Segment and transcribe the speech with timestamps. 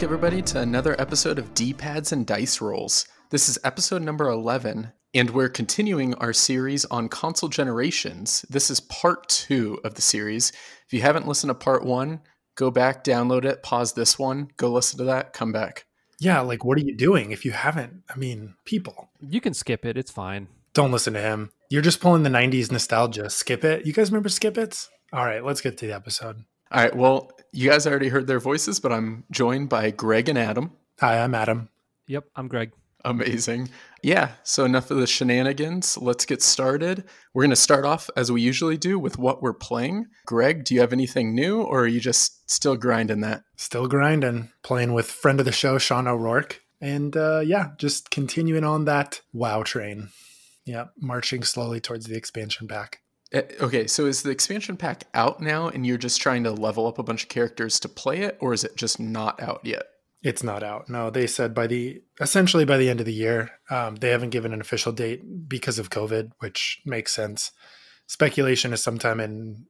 [0.00, 3.06] back, everybody, to another episode of D Pads and Dice Rolls.
[3.28, 8.46] This is episode number 11, and we're continuing our series on console generations.
[8.48, 10.52] This is part two of the series.
[10.86, 12.20] If you haven't listened to part one,
[12.54, 15.84] go back, download it, pause this one, go listen to that, come back.
[16.18, 18.02] Yeah, like what are you doing if you haven't?
[18.08, 19.10] I mean, people.
[19.20, 19.98] You can skip it.
[19.98, 20.48] It's fine.
[20.72, 21.50] Don't listen to him.
[21.68, 23.28] You're just pulling the 90s nostalgia.
[23.28, 23.84] Skip it.
[23.84, 24.88] You guys remember Skip It?
[25.12, 26.44] All right, let's get to the episode.
[26.72, 30.38] All right, well, you guys already heard their voices, but I'm joined by Greg and
[30.38, 30.72] Adam.
[31.00, 31.68] Hi, I'm Adam.
[32.06, 32.72] Yep, I'm Greg.
[33.04, 33.70] Amazing.
[34.02, 35.96] Yeah, so enough of the shenanigans.
[35.96, 37.04] Let's get started.
[37.32, 40.06] We're going to start off as we usually do with what we're playing.
[40.26, 43.42] Greg, do you have anything new or are you just still grinding that?
[43.56, 46.62] Still grinding, playing with friend of the show, Sean O'Rourke.
[46.80, 50.08] And uh, yeah, just continuing on that WoW train.
[50.64, 53.00] Yeah, marching slowly towards the expansion pack.
[53.34, 56.86] Uh, Okay, so is the expansion pack out now and you're just trying to level
[56.86, 59.84] up a bunch of characters to play it, or is it just not out yet?
[60.22, 60.88] It's not out.
[60.90, 63.52] No, they said by the essentially by the end of the year.
[63.70, 67.52] Um, they haven't given an official date because of COVID, which makes sense.
[68.06, 69.66] Speculation is sometime in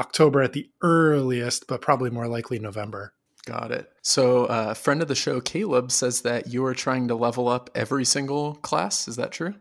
[0.00, 3.14] October at the earliest, but probably more likely November.
[3.46, 3.88] Got it.
[4.02, 7.48] So, uh, a friend of the show, Caleb, says that you are trying to level
[7.48, 9.08] up every single class.
[9.08, 9.54] Is that true?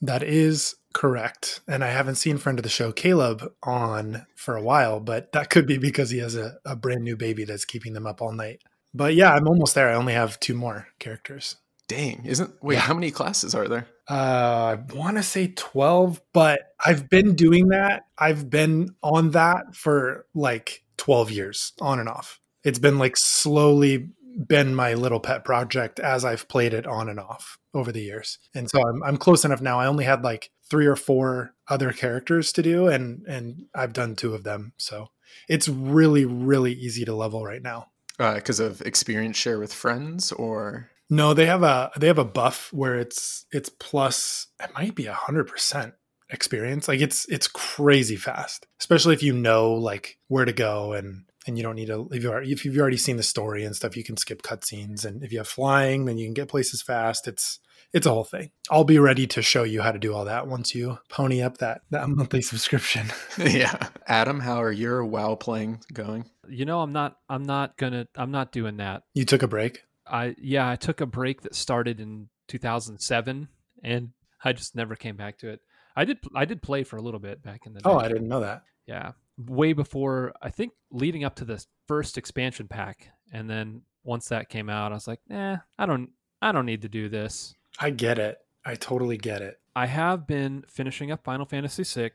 [0.00, 1.60] That is correct.
[1.68, 5.50] And I haven't seen friend of the show Caleb on for a while, but that
[5.50, 8.32] could be because he has a, a brand new baby that's keeping them up all
[8.32, 8.62] night.
[8.94, 9.90] But yeah, I'm almost there.
[9.90, 11.56] I only have two more characters.
[11.88, 12.76] Dang, isn't wait?
[12.76, 12.80] Yeah.
[12.80, 13.86] How many classes are there?
[14.08, 18.04] Uh, I want to say 12, but I've been doing that.
[18.16, 22.40] I've been on that for like 12 years on and off.
[22.62, 24.10] It's been like slowly
[24.48, 28.38] been my little pet project as I've played it on and off over the years.
[28.54, 29.80] And so I'm, I'm close enough now.
[29.80, 34.16] I only had like three or four other characters to do and, and I've done
[34.16, 34.72] two of them.
[34.76, 35.08] So
[35.48, 37.88] it's really, really easy to level right now.
[38.20, 42.24] Uh, because of experience share with friends, or No, they have a they have a
[42.24, 45.94] buff where it's it's plus it might be a hundred percent
[46.30, 46.86] experience.
[46.86, 51.56] Like it's it's crazy fast, especially if you know like where to go and and
[51.56, 53.96] you don't need to if you are if you've already seen the story and stuff,
[53.96, 55.04] you can skip cutscenes.
[55.04, 57.28] And if you have flying, then you can get places fast.
[57.28, 57.60] It's
[57.92, 58.50] it's a whole thing.
[58.70, 61.58] I'll be ready to show you how to do all that once you pony up
[61.58, 63.06] that that monthly subscription.
[63.38, 63.88] yeah.
[64.06, 66.28] Adam, how are your WoW playing going?
[66.48, 67.16] You know, I'm not.
[67.28, 68.08] I'm not gonna.
[68.16, 69.04] I'm not doing that.
[69.14, 69.82] You took a break.
[70.06, 73.48] I yeah, I took a break that started in 2007,
[73.82, 74.10] and
[74.44, 75.60] I just never came back to it.
[75.96, 76.18] I did.
[76.34, 77.80] I did play for a little bit back in the.
[77.84, 77.98] Oh.
[77.98, 78.64] I didn't know that.
[78.86, 80.34] Yeah, way before.
[80.42, 84.92] I think leading up to the first expansion pack, and then once that came out,
[84.92, 86.10] I was like, nah, I don't.
[86.42, 87.54] I don't need to do this.
[87.78, 88.38] I get it.
[88.66, 89.60] I totally get it.
[89.74, 92.10] I have been finishing up Final Fantasy VI.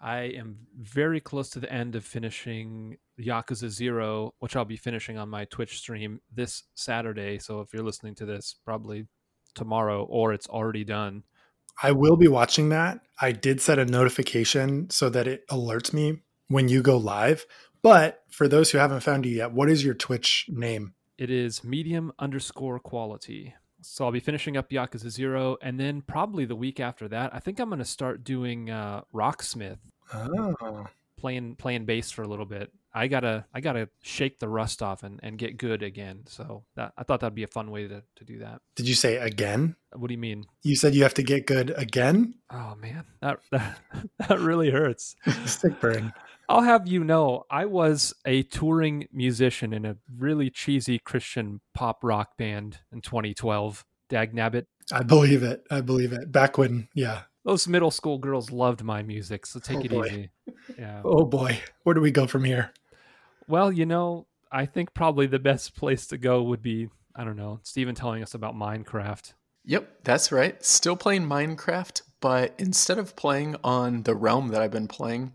[0.00, 5.18] I am very close to the end of finishing Yakuza Zero, which I'll be finishing
[5.18, 7.38] on my Twitch stream this Saturday.
[7.38, 9.06] So if you're listening to this, probably
[9.54, 11.22] tomorrow or it's already done.
[11.82, 13.00] I will be watching that.
[13.20, 17.46] I did set a notification so that it alerts me when you go live.
[17.82, 20.94] But for those who haven't found you yet, what is your Twitch name?
[21.18, 23.54] It is medium underscore quality.
[23.80, 27.38] So I'll be finishing up Yakuza Zero, and then probably the week after that, I
[27.38, 29.78] think I'm going to start doing uh, Rocksmith,
[30.12, 30.86] Oh,
[31.16, 32.72] playing playing bass for a little bit.
[32.98, 36.22] I gotta I gotta shake the rust off and, and get good again.
[36.26, 38.62] So that I thought that'd be a fun way to, to do that.
[38.74, 39.76] did you say again?
[39.94, 40.44] What do you mean?
[40.62, 42.34] You said you have to get good again?
[42.50, 43.78] Oh man, that that,
[44.28, 45.14] that really hurts.
[45.44, 46.12] Stick burn.
[46.48, 51.98] I'll have you know, I was a touring musician in a really cheesy Christian pop
[52.02, 53.84] rock band in 2012.
[54.08, 54.66] Dag nabbit.
[54.92, 55.64] I believe it.
[55.70, 56.30] I believe it.
[56.30, 57.22] Back when, yeah.
[57.44, 60.06] Those middle school girls loved my music, so take Oh, it boy.
[60.06, 60.30] easy.
[60.78, 61.02] Yeah.
[61.04, 61.60] Oh boy.
[61.82, 62.70] Where do we go from here?
[63.48, 67.36] Well, you know, I think probably the best place to go would be, I don't
[67.36, 69.32] know, Steven telling us about Minecraft.
[69.64, 70.64] Yep, that's right.
[70.64, 75.32] Still playing Minecraft, but instead of playing on the realm that I've been playing,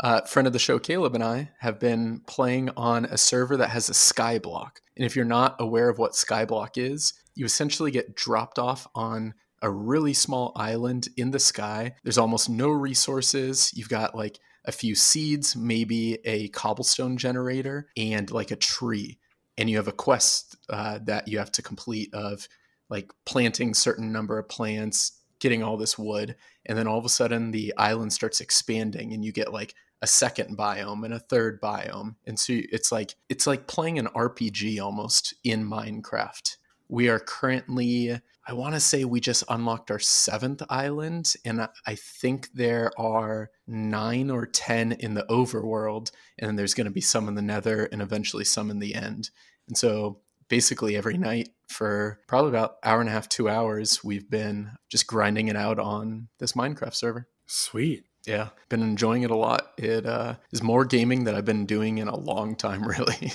[0.00, 3.70] uh, friend of the show Caleb and I have been playing on a server that
[3.70, 4.72] has a skyblock.
[4.96, 9.34] And if you're not aware of what skyblock is, you essentially get dropped off on
[9.62, 11.94] a really small island in the sky.
[12.02, 13.72] There's almost no resources.
[13.74, 19.18] You've got like a few seeds, maybe a cobblestone generator, and like a tree.
[19.58, 22.48] And you have a quest uh, that you have to complete of
[22.88, 26.36] like planting certain number of plants, getting all this wood,
[26.66, 30.06] and then all of a sudden the island starts expanding and you get like a
[30.06, 32.16] second biome and a third biome.
[32.26, 36.56] And so it's like it's like playing an RPG almost in Minecraft.
[36.88, 41.94] We are currently I want to say we just unlocked our seventh island, and I-
[41.94, 47.00] think there are nine or ten in the overworld, and then there's going to be
[47.00, 49.30] some in the nether, and eventually some in the end.
[49.68, 50.20] And so
[50.50, 54.04] basically every night for probably about hour and a half, two hours.
[54.04, 57.28] We've been just grinding it out on this Minecraft server.
[57.46, 58.04] Sweet.
[58.26, 59.72] Yeah, been enjoying it a lot.
[59.78, 63.32] It uh, is more gaming than I've been doing in a long time, really.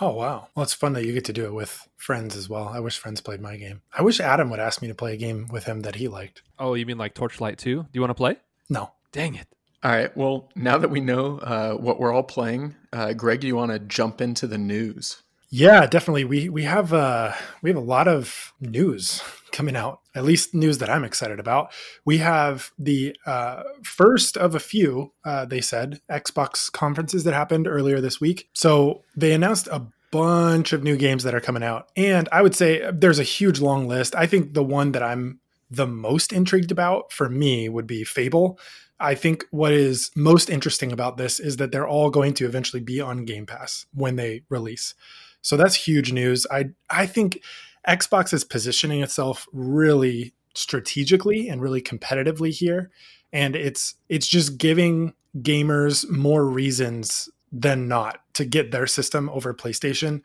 [0.00, 0.48] Oh wow.
[0.54, 2.68] Well it's fun that you get to do it with friends as well.
[2.68, 3.82] I wish friends played my game.
[3.96, 6.42] I wish Adam would ask me to play a game with him that he liked.
[6.58, 7.82] Oh, you mean like Torchlight 2?
[7.82, 8.36] Do you want to play?
[8.68, 8.92] No.
[9.10, 9.46] Dang it.
[9.82, 10.14] All right.
[10.16, 13.72] Well, now that we know uh, what we're all playing, uh, Greg, do you want
[13.72, 15.22] to jump into the news?
[15.50, 16.24] Yeah, definitely.
[16.24, 19.22] We we have uh we have a lot of news
[19.52, 20.00] coming out.
[20.14, 21.72] At least news that I'm excited about.
[22.04, 25.12] We have the uh, first of a few.
[25.24, 28.48] Uh, they said Xbox conferences that happened earlier this week.
[28.52, 32.54] So they announced a bunch of new games that are coming out, and I would
[32.54, 34.14] say there's a huge long list.
[34.14, 35.40] I think the one that I'm
[35.70, 38.58] the most intrigued about for me would be Fable.
[39.00, 42.82] I think what is most interesting about this is that they're all going to eventually
[42.82, 44.94] be on Game Pass when they release.
[45.42, 46.46] So that's huge news.
[46.50, 47.40] I I think
[47.88, 52.90] Xbox is positioning itself really strategically and really competitively here
[53.32, 59.54] and it's it's just giving gamers more reasons than not to get their system over
[59.54, 60.22] PlayStation.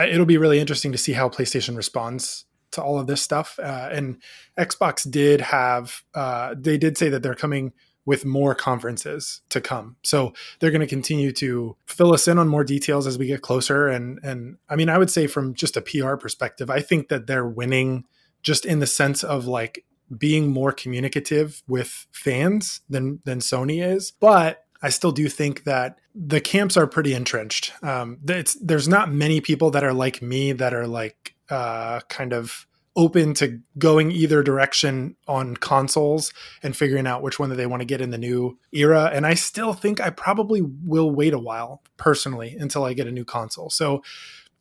[0.00, 3.58] It'll be really interesting to see how PlayStation responds to all of this stuff.
[3.58, 4.22] Uh, and
[4.58, 7.72] Xbox did have uh, they did say that they're coming
[8.10, 9.94] with more conferences to come.
[10.02, 13.40] So they're going to continue to fill us in on more details as we get
[13.40, 13.86] closer.
[13.86, 17.28] And and I mean, I would say from just a PR perspective, I think that
[17.28, 18.04] they're winning
[18.42, 19.84] just in the sense of like
[20.18, 24.10] being more communicative with fans than than Sony is.
[24.10, 27.72] But I still do think that the camps are pretty entrenched.
[27.80, 32.66] Um, there's not many people that are like me that are like uh, kind of
[33.00, 37.80] open to going either direction on consoles and figuring out which one that they want
[37.80, 39.10] to get in the new era.
[39.10, 43.10] And I still think I probably will wait a while personally until I get a
[43.10, 43.70] new console.
[43.70, 44.02] So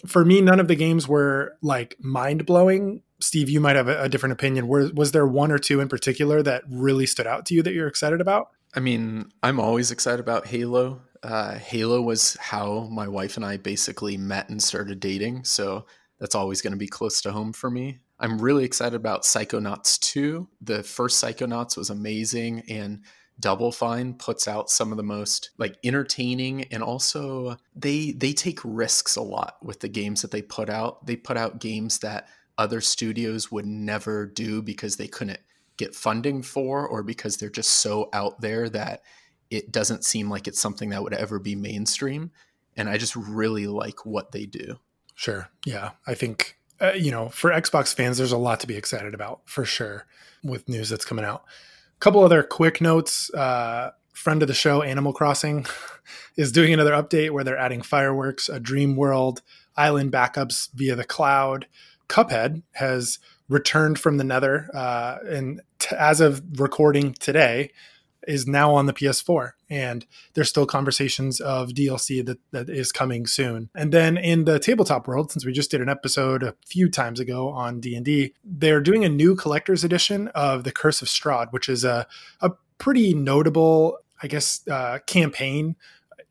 [0.08, 3.04] for me, none of the games were like mind blowing.
[3.20, 4.70] Steve, you might have a, different opinion.
[4.70, 7.90] Was there one or two in particular that really stood out to you that you're
[7.90, 8.52] excited about?
[8.74, 11.02] I mean, I'm always excited about Halo.
[11.22, 15.44] Uh, Halo was how my wife and I basically met and started dating.
[15.44, 15.86] So
[16.18, 18.00] that's always going to be close to home for me.
[18.20, 20.48] I'm really excited about Psychonauts 2.
[20.62, 23.02] The first Psychonauts was amazing and
[23.40, 28.60] Double Fine puts out some of the most like entertaining and also they they take
[28.66, 31.06] risks a lot with the games that they put out.
[31.06, 32.28] They put out games that
[32.58, 35.40] other studios would never do because they couldn't
[35.78, 39.02] get funding for or because they're just so out there that
[39.50, 42.32] it doesn't seem like it's something that would ever be mainstream
[42.76, 44.80] and I just really like what they do.
[45.16, 45.50] Sure.
[45.66, 45.92] Yeah.
[46.06, 49.42] I think uh, you know, for Xbox fans, there's a lot to be excited about
[49.46, 50.06] for sure
[50.44, 51.44] with news that's coming out.
[51.96, 53.34] A couple other quick notes.
[53.34, 55.66] Uh, friend of the show, Animal Crossing,
[56.36, 59.42] is doing another update where they're adding fireworks, a dream world,
[59.78, 61.68] island backups via the cloud.
[62.08, 67.72] Cuphead has returned from the Nether, uh, and t- as of recording today,
[68.30, 73.26] is now on the PS4 and there's still conversations of DLC that, that is coming
[73.26, 73.70] soon.
[73.76, 77.20] And then in the tabletop world, since we just did an episode a few times
[77.20, 81.68] ago on D&D, they're doing a new collector's edition of The Curse of Strahd, which
[81.68, 82.06] is a,
[82.42, 85.76] a pretty notable, I guess, uh, campaign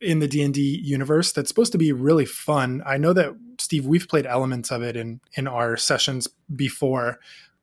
[0.01, 2.83] in the D&D universe that's supposed to be really fun.
[2.87, 7.19] I know that Steve we've played elements of it in in our sessions before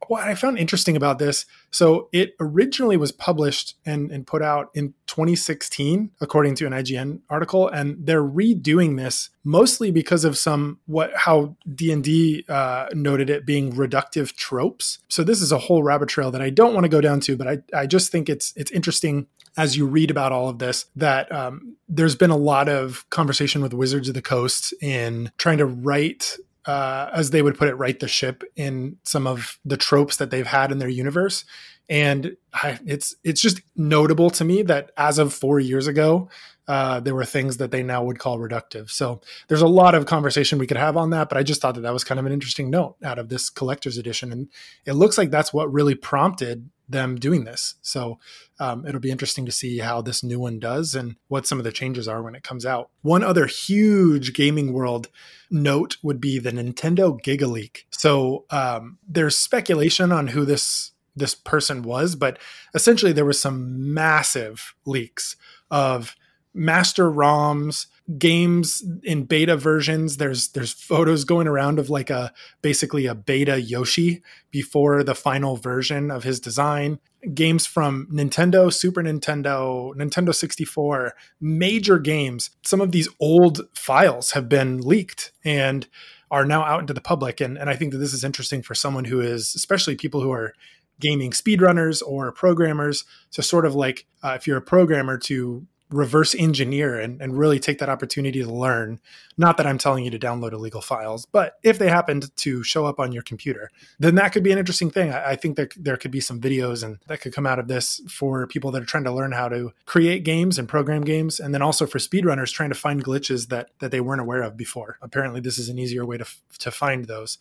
[0.08, 4.70] what I found interesting about this, so it originally was published and, and put out
[4.74, 10.80] in 2016, according to an IGN article, and they're redoing this mostly because of some
[10.86, 15.00] what how D and D uh, noted it being reductive tropes.
[15.08, 17.38] So this is a whole rabbit trail that I don't want to go down to,
[17.38, 20.86] but I I just think it's it's interesting as you read about all of this
[20.96, 25.58] that um, there's been a lot of conversation with Wizards of the Coast in trying
[25.60, 29.77] to write uh, as they would put it, right the ship in some of the
[29.77, 31.45] tropes that they've had in their universe.
[31.88, 36.29] And I, it's it's just notable to me that as of four years ago,
[36.67, 38.89] uh, there were things that they now would call reductive.
[38.89, 41.75] So there's a lot of conversation we could have on that, but I just thought
[41.75, 44.48] that that was kind of an interesting note out of this collector's edition, and
[44.86, 47.75] it looks like that's what really prompted them doing this.
[47.82, 48.20] So
[48.60, 51.63] um, it'll be interesting to see how this new one does and what some of
[51.63, 52.89] the changes are when it comes out.
[53.01, 55.10] One other huge gaming world
[55.50, 57.88] note would be the Nintendo Giga Leak.
[57.89, 62.38] So um, there's speculation on who this this person was, but
[62.74, 65.38] essentially there was some massive leaks
[65.72, 66.13] of
[66.54, 67.88] master ROMs,
[68.18, 70.18] games in beta versions.
[70.18, 72.32] There's there's photos going around of like a
[72.62, 74.22] basically a beta Yoshi
[74.52, 77.00] before the final version of his design.
[77.34, 82.52] Games from Nintendo, Super Nintendo, Nintendo 64, major games.
[82.64, 85.88] Some of these old files have been leaked and
[86.30, 87.42] are now out into the public.
[87.42, 90.32] And, and I think that this is interesting for someone who is, especially people who
[90.32, 90.54] are
[91.00, 93.06] gaming speedrunners or programmers.
[93.32, 97.60] So, sort of like uh, if you're a programmer, to reverse engineer and, and really
[97.60, 99.00] take that opportunity to learn.
[99.38, 102.86] Not that I'm telling you to download illegal files, but if they happened to show
[102.86, 105.12] up on your computer, then that could be an interesting thing.
[105.12, 107.68] I, I think that there could be some videos and that could come out of
[107.68, 111.40] this for people that are trying to learn how to create games and program games,
[111.40, 114.58] and then also for speedrunners trying to find glitches that that they weren't aware of
[114.58, 114.98] before.
[115.02, 116.25] Apparently, this is an easier way to
[116.60, 117.38] to find those.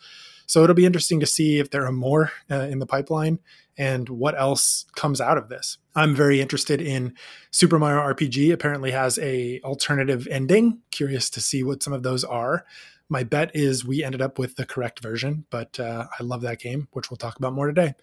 [0.46, 3.38] So it'll be interesting to see if there are more uh, in the pipeline
[3.76, 5.78] and what else comes out of this.
[5.94, 7.14] I'm very interested in
[7.50, 8.52] Super Mario RPG.
[8.52, 10.80] Apparently has a alternative ending.
[10.90, 12.64] Curious to see what some of those are.
[13.08, 16.58] My bet is we ended up with the correct version, but uh, I love that
[16.58, 17.94] game, which we'll talk about more today.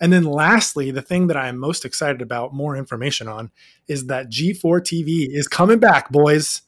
[0.00, 3.52] And then lastly, the thing that I'm most excited about, more information on,
[3.86, 6.62] is that G4 TV is coming back, boys.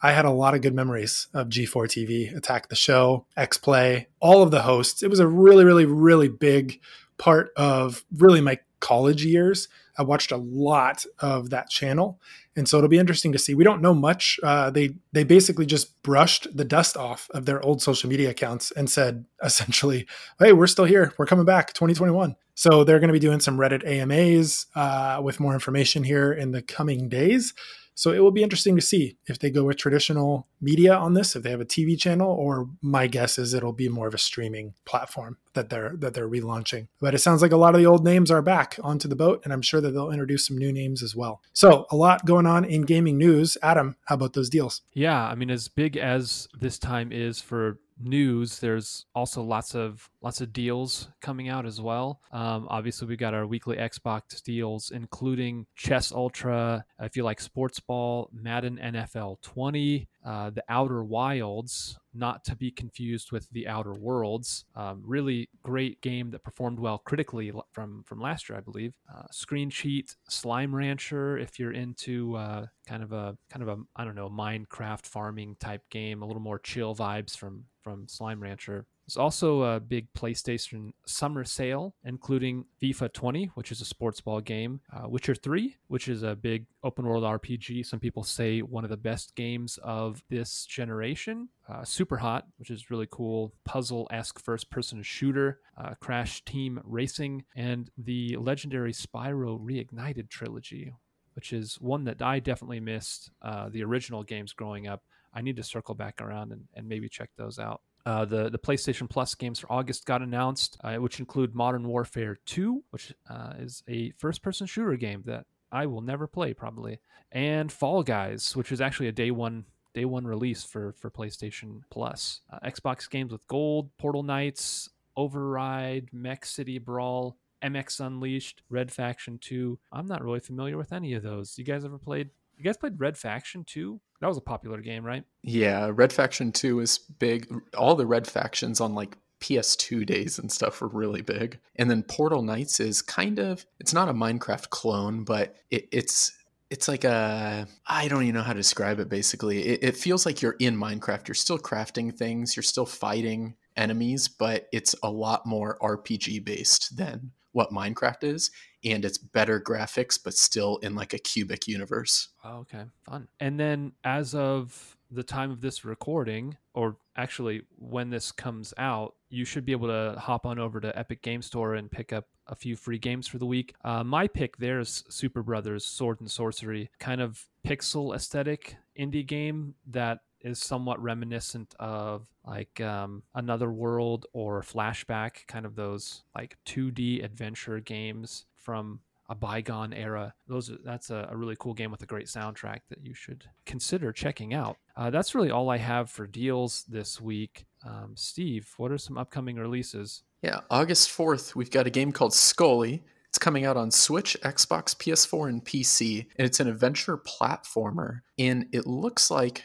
[0.00, 4.08] I had a lot of good memories of G4 TV, Attack the Show, X Play,
[4.20, 5.02] all of the hosts.
[5.02, 6.80] It was a really, really, really big
[7.18, 9.68] part of really my college years.
[9.98, 12.20] I watched a lot of that channel,
[12.54, 13.54] and so it'll be interesting to see.
[13.54, 14.38] We don't know much.
[14.42, 18.70] Uh, they they basically just brushed the dust off of their old social media accounts
[18.70, 20.06] and said essentially,
[20.38, 21.12] "Hey, we're still here.
[21.18, 25.38] We're coming back, 2021." So they're going to be doing some Reddit AMAs uh, with
[25.38, 27.54] more information here in the coming days.
[27.98, 31.34] So it will be interesting to see if they go with traditional media on this,
[31.34, 34.18] if they have a TV channel, or my guess is it'll be more of a
[34.18, 36.86] streaming platform that they're that they're relaunching.
[37.00, 39.40] But it sounds like a lot of the old names are back onto the boat,
[39.42, 41.42] and I'm sure that they'll introduce some new names as well.
[41.52, 43.58] So a lot going on in gaming news.
[43.64, 44.82] Adam, how about those deals?
[44.92, 50.10] Yeah, I mean, as big as this time is for news, there's also lots of
[50.22, 52.20] lots of deals coming out as well.
[52.32, 56.84] Um, obviously, we've got our weekly Xbox deals, including Chess Ultra.
[57.00, 62.70] If you like sports ball, Madden NFL 20, uh, The Outer Wilds, not to be
[62.70, 64.64] confused with The Outer Worlds.
[64.74, 68.94] Um, really great game that performed well critically from from last year, I believe.
[69.12, 71.38] Uh, Screen Cheat, Slime Rancher.
[71.38, 75.56] If you're into uh, kind of a kind of a I don't know Minecraft farming
[75.60, 78.86] type game, a little more chill vibes from from Slime Rancher.
[79.08, 84.42] There's also a big PlayStation summer sale, including FIFA 20, which is a sports ball
[84.42, 87.86] game, uh, Witcher 3, which is a big open world RPG.
[87.86, 91.48] Some people say one of the best games of this generation.
[91.66, 96.78] Uh, Super Hot, which is really cool, puzzle esque first person shooter, uh, Crash Team
[96.84, 100.92] Racing, and the legendary Spyro Reignited trilogy,
[101.32, 105.02] which is one that I definitely missed uh, the original games growing up.
[105.32, 107.80] I need to circle back around and, and maybe check those out.
[108.08, 112.38] Uh, the the PlayStation Plus games for August got announced, uh, which include Modern Warfare
[112.46, 117.00] 2, which uh, is a first person shooter game that I will never play probably,
[117.32, 121.82] and Fall Guys, which is actually a day one day one release for for PlayStation
[121.90, 122.40] Plus.
[122.50, 129.36] Uh, Xbox games with Gold, Portal Knights, Override, Mech City Brawl, MX Unleashed, Red Faction
[129.36, 129.78] 2.
[129.92, 131.58] I'm not really familiar with any of those.
[131.58, 132.30] You guys ever played?
[132.58, 134.00] You guys played Red Faction 2?
[134.20, 135.22] That was a popular game, right?
[135.42, 137.46] Yeah, Red Faction 2 is big.
[137.76, 141.60] All the Red Factions on like PS2 days and stuff were really big.
[141.76, 146.32] And then Portal Knights is kind of it's not a Minecraft clone, but it, it's
[146.68, 149.64] it's like a I don't even know how to describe it basically.
[149.64, 151.28] It, it feels like you're in Minecraft.
[151.28, 156.96] You're still crafting things, you're still fighting enemies, but it's a lot more RPG based
[156.96, 158.50] than what Minecraft is,
[158.84, 162.28] and it's better graphics, but still in like a cubic universe.
[162.44, 163.28] Oh, okay, fun.
[163.40, 169.14] And then as of the time of this recording, or actually when this comes out,
[169.30, 172.26] you should be able to hop on over to Epic Game Store and pick up
[172.46, 173.74] a few free games for the week.
[173.84, 179.74] Uh, my pick there is Superbrothers Sword and Sworcery, kind of pixel aesthetic indie game
[179.86, 186.56] that is somewhat reminiscent of like um, another world or flashback kind of those like
[186.66, 192.02] 2d adventure games from a bygone era those that's a, a, really cool game with
[192.02, 196.10] a great soundtrack that you should consider checking out uh, that's really all i have
[196.10, 201.70] for deals this week um, steve what are some upcoming releases yeah august 4th we've
[201.70, 206.26] got a game called Skully it's coming out on Switch, Xbox, PS4, and PC.
[206.36, 208.22] And it's an adventure platformer.
[208.38, 209.64] And it looks like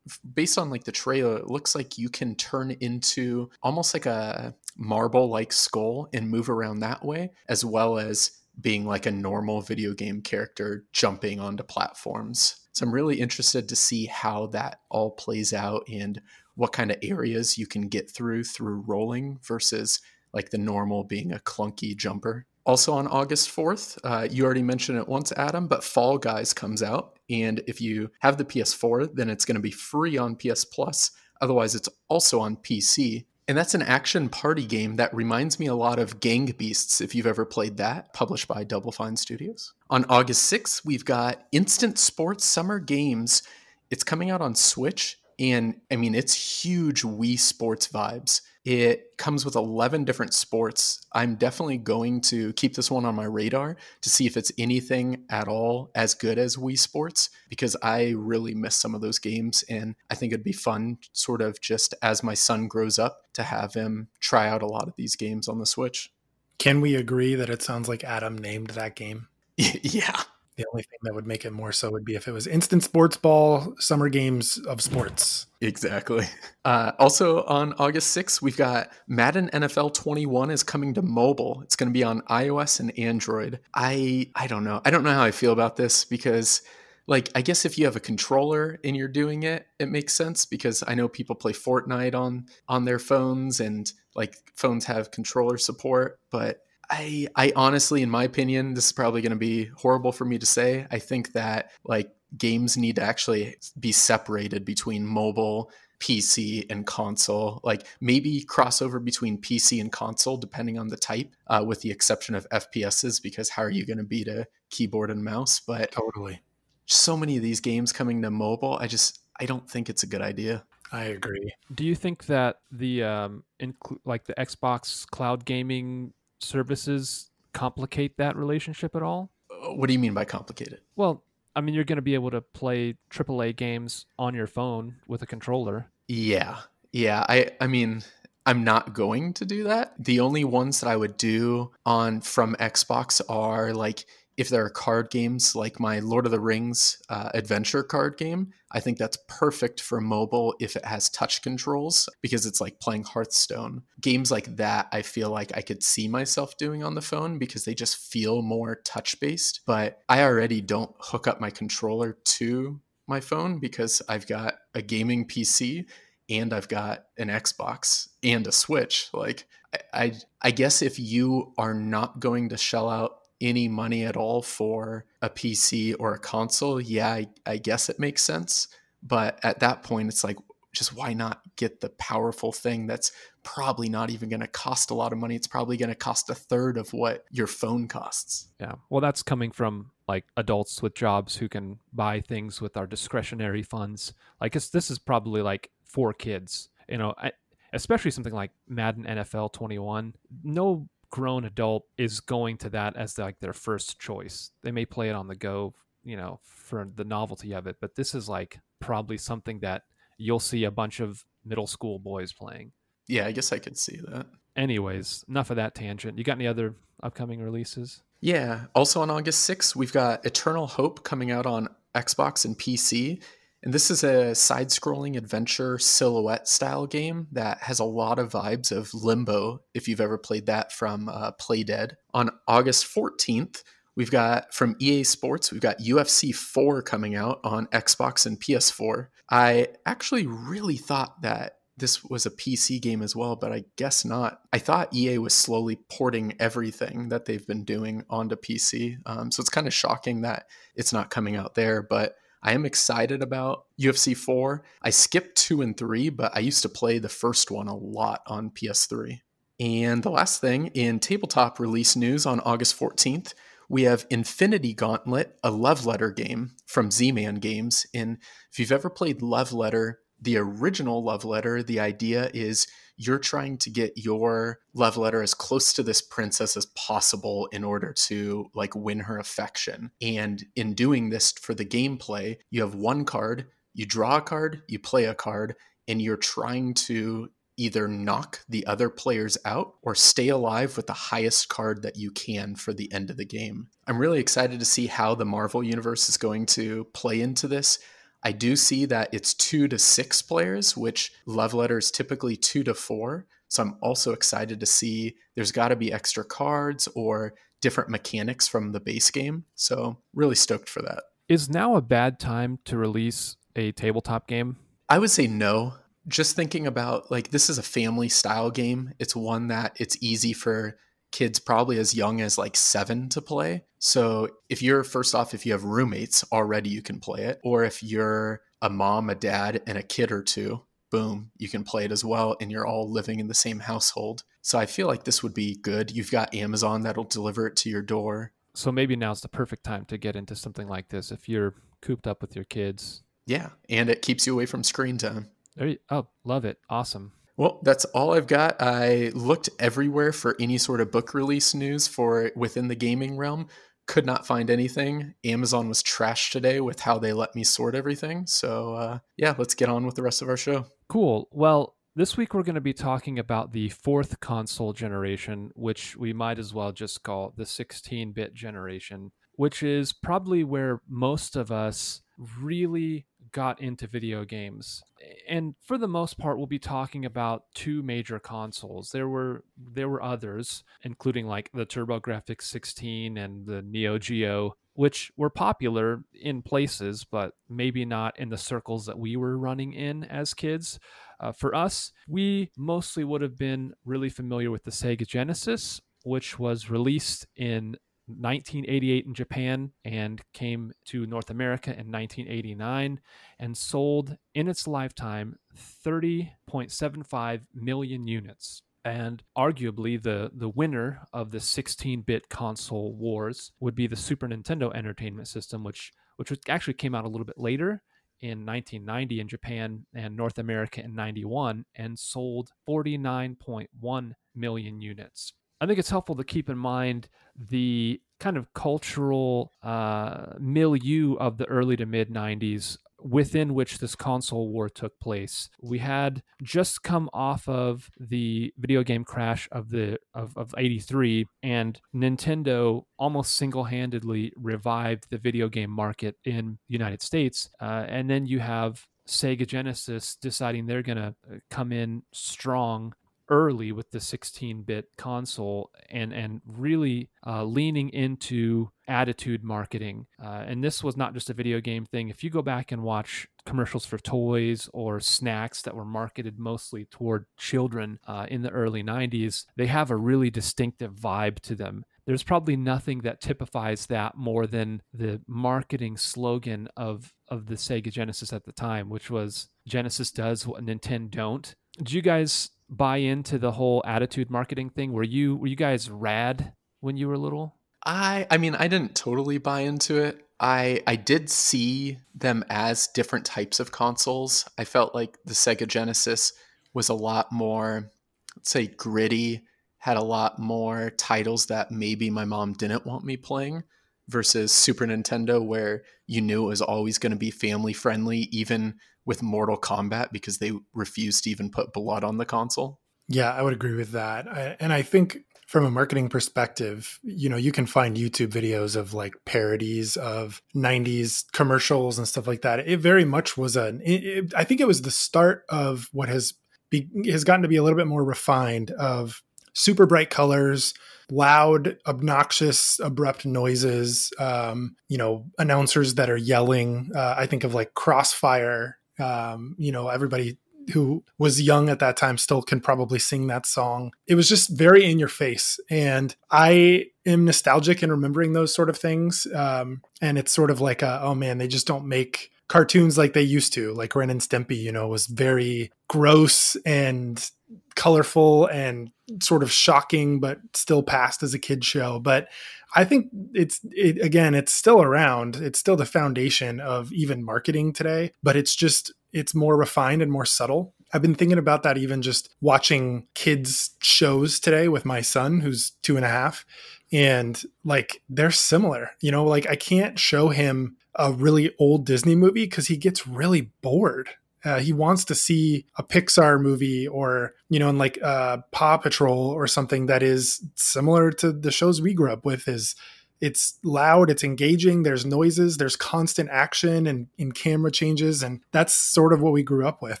[0.34, 4.54] based on like the trailer, it looks like you can turn into almost like a
[4.76, 9.60] marble like skull and move around that way, as well as being like a normal
[9.60, 12.56] video game character jumping onto platforms.
[12.72, 16.20] So I'm really interested to see how that all plays out and
[16.54, 20.00] what kind of areas you can get through through rolling versus
[20.32, 22.46] like the normal being a clunky jumper.
[22.64, 26.82] Also on August 4th, uh, you already mentioned it once, Adam, but Fall Guys comes
[26.82, 27.18] out.
[27.30, 31.12] And if you have the PS4, then it's going to be free on PS Plus
[31.40, 33.26] Otherwise, it's also on PC.
[33.48, 37.14] And that's an action party game that reminds me a lot of Gang Beasts, if
[37.14, 39.72] you've ever played that, published by Double Fine Studios.
[39.88, 43.44] On August 6th, we've got Instant Sports Summer Games.
[43.88, 48.40] It's coming out on Switch, and I mean, it's huge Wii Sports vibes.
[48.66, 51.06] It comes with 11 different sports.
[51.12, 55.22] I'm definitely going to keep this one on my radar to see if it's anything
[55.30, 59.62] at all as good as Wii Sports because I really miss some of those games.
[59.70, 63.44] And I think it'd be fun, sort of just as my son grows up, to
[63.44, 66.10] have him try out a lot of these games on the Switch.
[66.58, 69.28] Can we agree that it sounds like Adam named that game?
[69.56, 70.22] yeah.
[70.56, 72.82] The only thing that would make it more so would be if it was instant
[72.82, 75.46] sports ball, summer games of sports.
[75.60, 76.26] Exactly.
[76.66, 81.60] Uh, also on August 6th, we've got Madden NFL 21 is coming to mobile.
[81.62, 83.60] It's going to be on iOS and Android.
[83.72, 84.80] I I don't know.
[84.84, 86.62] I don't know how I feel about this because
[87.06, 90.44] like I guess if you have a controller and you're doing it, it makes sense
[90.44, 95.56] because I know people play Fortnite on on their phones and like phones have controller
[95.56, 100.12] support, but I I honestly, in my opinion, this is probably going to be horrible
[100.12, 100.86] for me to say.
[100.90, 107.60] I think that like games need to actually be separated between mobile, PC, and console.
[107.64, 112.34] Like maybe crossover between PC and console, depending on the type, uh, with the exception
[112.34, 115.60] of FPSs, because how are you going to beat a keyboard and mouse?
[115.60, 116.42] But totally,
[116.86, 120.06] so many of these games coming to mobile, I just I don't think it's a
[120.06, 120.64] good idea.
[120.92, 121.52] I agree.
[121.74, 128.36] Do you think that the um, inclu- like the Xbox cloud gaming services complicate that
[128.36, 129.30] relationship at all?
[129.50, 130.80] Uh, what do you mean by complicated?
[130.94, 131.22] Well,
[131.54, 135.22] I mean, you're going to be able to play AAA games on your phone with
[135.22, 135.90] a controller.
[136.06, 136.58] Yeah.
[136.92, 137.24] Yeah.
[137.28, 138.02] I, I mean,
[138.44, 139.94] I'm not going to do that.
[139.98, 144.04] The only ones that I would do on from Xbox are like
[144.36, 148.52] if there are card games like my Lord of the Rings uh, adventure card game,
[148.70, 153.04] I think that's perfect for mobile if it has touch controls because it's like playing
[153.04, 153.82] Hearthstone.
[154.00, 157.64] Games like that, I feel like I could see myself doing on the phone because
[157.64, 159.60] they just feel more touch based.
[159.66, 164.82] But I already don't hook up my controller to my phone because I've got a
[164.82, 165.86] gaming PC
[166.28, 169.08] and I've got an Xbox and a Switch.
[169.14, 174.04] Like, I, I, I guess if you are not going to shell out any money
[174.04, 178.68] at all for a PC or a console, yeah, I, I, guess it makes sense.
[179.02, 180.36] But at that point, it's like,
[180.72, 184.94] just why not get the powerful thing that's probably not even going to cost a
[184.94, 185.34] lot of money?
[185.34, 188.48] It's probably going to cost a third of what your phone costs.
[188.60, 188.74] Yeah.
[188.90, 193.62] Well, that's coming from like adults with jobs who can buy things with our discretionary
[193.62, 194.12] funds.
[194.40, 197.32] Like, this is probably like for kids, you know, I,
[197.72, 200.14] especially something like Madden NFL 21.
[200.42, 204.50] No grown adult is going to that as like their first choice.
[204.62, 207.96] They may play it on the go, you know, for the novelty of it, but
[207.96, 209.82] this is like probably something that
[210.18, 212.72] you'll see a bunch of middle school boys playing.
[213.06, 214.26] Yeah, I guess I could see that.
[214.56, 216.18] Anyways, enough of that tangent.
[216.18, 218.02] You got any other upcoming releases?
[218.20, 218.62] Yeah.
[218.74, 223.22] Also on August 6th, we've got Eternal Hope coming out on Xbox and PC.
[223.66, 228.30] And this is a side scrolling adventure silhouette style game that has a lot of
[228.30, 231.94] vibes of Limbo, if you've ever played that from uh, Playdead.
[232.14, 233.64] On August 14th,
[233.96, 239.08] we've got from EA Sports, we've got UFC 4 coming out on Xbox and PS4.
[239.32, 244.04] I actually really thought that this was a PC game as well, but I guess
[244.04, 244.42] not.
[244.52, 248.98] I thought EA was slowly porting everything that they've been doing onto PC.
[249.06, 252.14] Um, so it's kind of shocking that it's not coming out there, but
[252.46, 254.62] I am excited about UFC 4.
[254.80, 258.22] I skipped 2 and 3, but I used to play the first one a lot
[258.28, 259.18] on PS3.
[259.58, 263.34] And the last thing in tabletop release news on August 14th,
[263.68, 267.84] we have Infinity Gauntlet, a love letter game from Z Man Games.
[267.92, 268.18] And
[268.52, 273.56] if you've ever played Love Letter, the original love letter, the idea is you're trying
[273.58, 278.50] to get your love letter as close to this princess as possible in order to
[278.52, 279.92] like win her affection.
[280.02, 284.62] And in doing this for the gameplay, you have one card, you draw a card,
[284.66, 285.54] you play a card,
[285.86, 290.92] and you're trying to either knock the other players out or stay alive with the
[290.92, 293.68] highest card that you can for the end of the game.
[293.86, 297.78] I'm really excited to see how the Marvel Universe is going to play into this.
[298.26, 302.74] I do see that it's two to six players, which love letters typically two to
[302.74, 303.24] four.
[303.46, 308.48] So I'm also excited to see there's got to be extra cards or different mechanics
[308.48, 309.44] from the base game.
[309.54, 311.04] So really stoked for that.
[311.28, 314.56] Is now a bad time to release a tabletop game?
[314.88, 315.74] I would say no.
[316.08, 318.92] Just thinking about like this is a family style game.
[318.98, 320.76] It's one that it's easy for
[321.16, 323.64] kids probably as young as like seven to play.
[323.78, 327.40] So if you're first off, if you have roommates already, you can play it.
[327.42, 331.64] Or if you're a mom, a dad, and a kid or two, boom, you can
[331.64, 334.24] play it as well, and you're all living in the same household.
[334.42, 335.90] So I feel like this would be good.
[335.90, 338.32] You've got Amazon that'll deliver it to your door.
[338.52, 342.06] So maybe now's the perfect time to get into something like this if you're cooped
[342.06, 343.04] up with your kids.
[343.24, 345.30] Yeah, and it keeps you away from screen time.
[345.56, 346.58] There you, oh, love it.
[346.68, 347.12] Awesome.
[347.36, 348.56] Well, that's all I've got.
[348.60, 353.48] I looked everywhere for any sort of book release news for within the gaming realm.
[353.86, 355.14] Could not find anything.
[355.22, 358.26] Amazon was trashed today with how they let me sort everything.
[358.26, 360.66] So, uh, yeah, let's get on with the rest of our show.
[360.88, 361.28] Cool.
[361.30, 366.12] Well, this week we're going to be talking about the fourth console generation, which we
[366.12, 371.52] might as well just call the 16 bit generation, which is probably where most of
[371.52, 372.02] us
[372.40, 374.82] really got into video games.
[375.28, 378.92] And for the most part we'll be talking about two major consoles.
[378.92, 385.12] There were there were others including like the TurboGrafx 16 and the Neo Geo which
[385.18, 390.04] were popular in places but maybe not in the circles that we were running in
[390.04, 390.78] as kids.
[391.20, 396.38] Uh, for us, we mostly would have been really familiar with the Sega Genesis, which
[396.38, 397.76] was released in
[398.08, 403.00] 1988 in Japan and came to North America in 1989
[403.38, 405.36] and sold in its lifetime
[405.84, 408.62] 30.75 million units.
[408.84, 414.28] And arguably, the, the winner of the 16 bit console wars would be the Super
[414.28, 417.82] Nintendo Entertainment System, which, which actually came out a little bit later
[418.20, 425.32] in 1990 in Japan and North America in 91 and sold 49.1 million units.
[425.60, 431.38] I think it's helpful to keep in mind the kind of cultural uh, milieu of
[431.38, 435.48] the early to mid 90s within which this console war took place.
[435.62, 441.26] We had just come off of the video game crash of the of, of 83
[441.42, 447.50] and Nintendo almost single-handedly revived the video game market in the United States.
[447.60, 452.94] Uh, and then you have Sega Genesis deciding they're going to uh, come in strong
[453.28, 460.06] early with the 16-bit console and and really uh, leaning into attitude marketing.
[460.22, 462.08] Uh, and this was not just a video game thing.
[462.08, 466.84] If you go back and watch commercials for toys or snacks that were marketed mostly
[466.84, 471.84] toward children uh, in the early 90s, they have a really distinctive vibe to them.
[472.06, 477.90] There's probably nothing that typifies that more than the marketing slogan of of the Sega
[477.90, 481.54] Genesis at the time, which was Genesis does what Nintendo don't.
[481.78, 484.92] Did you guys buy into the whole attitude marketing thing?
[484.92, 487.56] Were you were you guys rad when you were little?
[487.84, 490.22] I I mean I didn't totally buy into it.
[490.38, 494.48] I I did see them as different types of consoles.
[494.58, 496.32] I felt like the Sega Genesis
[496.74, 497.90] was a lot more
[498.36, 499.42] let's say gritty,
[499.78, 503.62] had a lot more titles that maybe my mom didn't want me playing
[504.08, 508.74] versus Super Nintendo where you knew it was always going to be family friendly even
[509.06, 512.80] with Mortal Kombat because they refused to even put blood on the console.
[513.08, 514.26] Yeah, I would agree with that.
[514.28, 518.74] I, and I think from a marketing perspective, you know, you can find YouTube videos
[518.74, 522.66] of like parodies of 90s commercials and stuff like that.
[522.66, 526.08] It very much was an it, it, I think it was the start of what
[526.08, 526.34] has
[526.68, 529.22] be, has gotten to be a little bit more refined of
[529.54, 530.74] super bright colors,
[531.10, 536.90] loud, obnoxious, abrupt noises, um, you know, announcers that are yelling.
[536.92, 540.38] Uh, I think of like Crossfire um, you know, everybody
[540.72, 543.92] who was young at that time still can probably sing that song.
[544.06, 545.60] It was just very in your face.
[545.70, 549.26] And I am nostalgic in remembering those sort of things.
[549.32, 553.12] Um, and it's sort of like, a, oh man, they just don't make cartoons like
[553.12, 553.72] they used to.
[553.74, 557.30] Like Ren and Stimpy, you know, was very gross and
[557.76, 562.00] colorful and sort of shocking, but still passed as a kid show.
[562.00, 562.28] But
[562.76, 565.36] I think it's it, again, it's still around.
[565.36, 570.12] It's still the foundation of even marketing today, but it's just it's more refined and
[570.12, 570.74] more subtle.
[570.92, 575.72] I've been thinking about that even just watching kids shows today with my son, who's
[575.82, 576.44] two and a half,
[576.92, 578.90] and like they're similar.
[579.00, 583.06] You know, like I can't show him a really old Disney movie because he gets
[583.06, 584.10] really bored
[584.46, 588.76] uh, he wants to see a Pixar movie or, you know, in like uh, Paw
[588.76, 592.76] Patrol or something that is similar to the shows we grew up with is
[593.20, 598.22] it's loud, it's engaging, there's noises, there's constant action and in camera changes.
[598.22, 600.00] And that's sort of what we grew up with.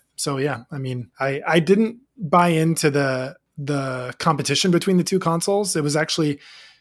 [0.14, 5.18] So yeah, I mean, I, I didn't buy into the the competition between the two
[5.18, 5.74] consoles.
[5.76, 6.38] It was actually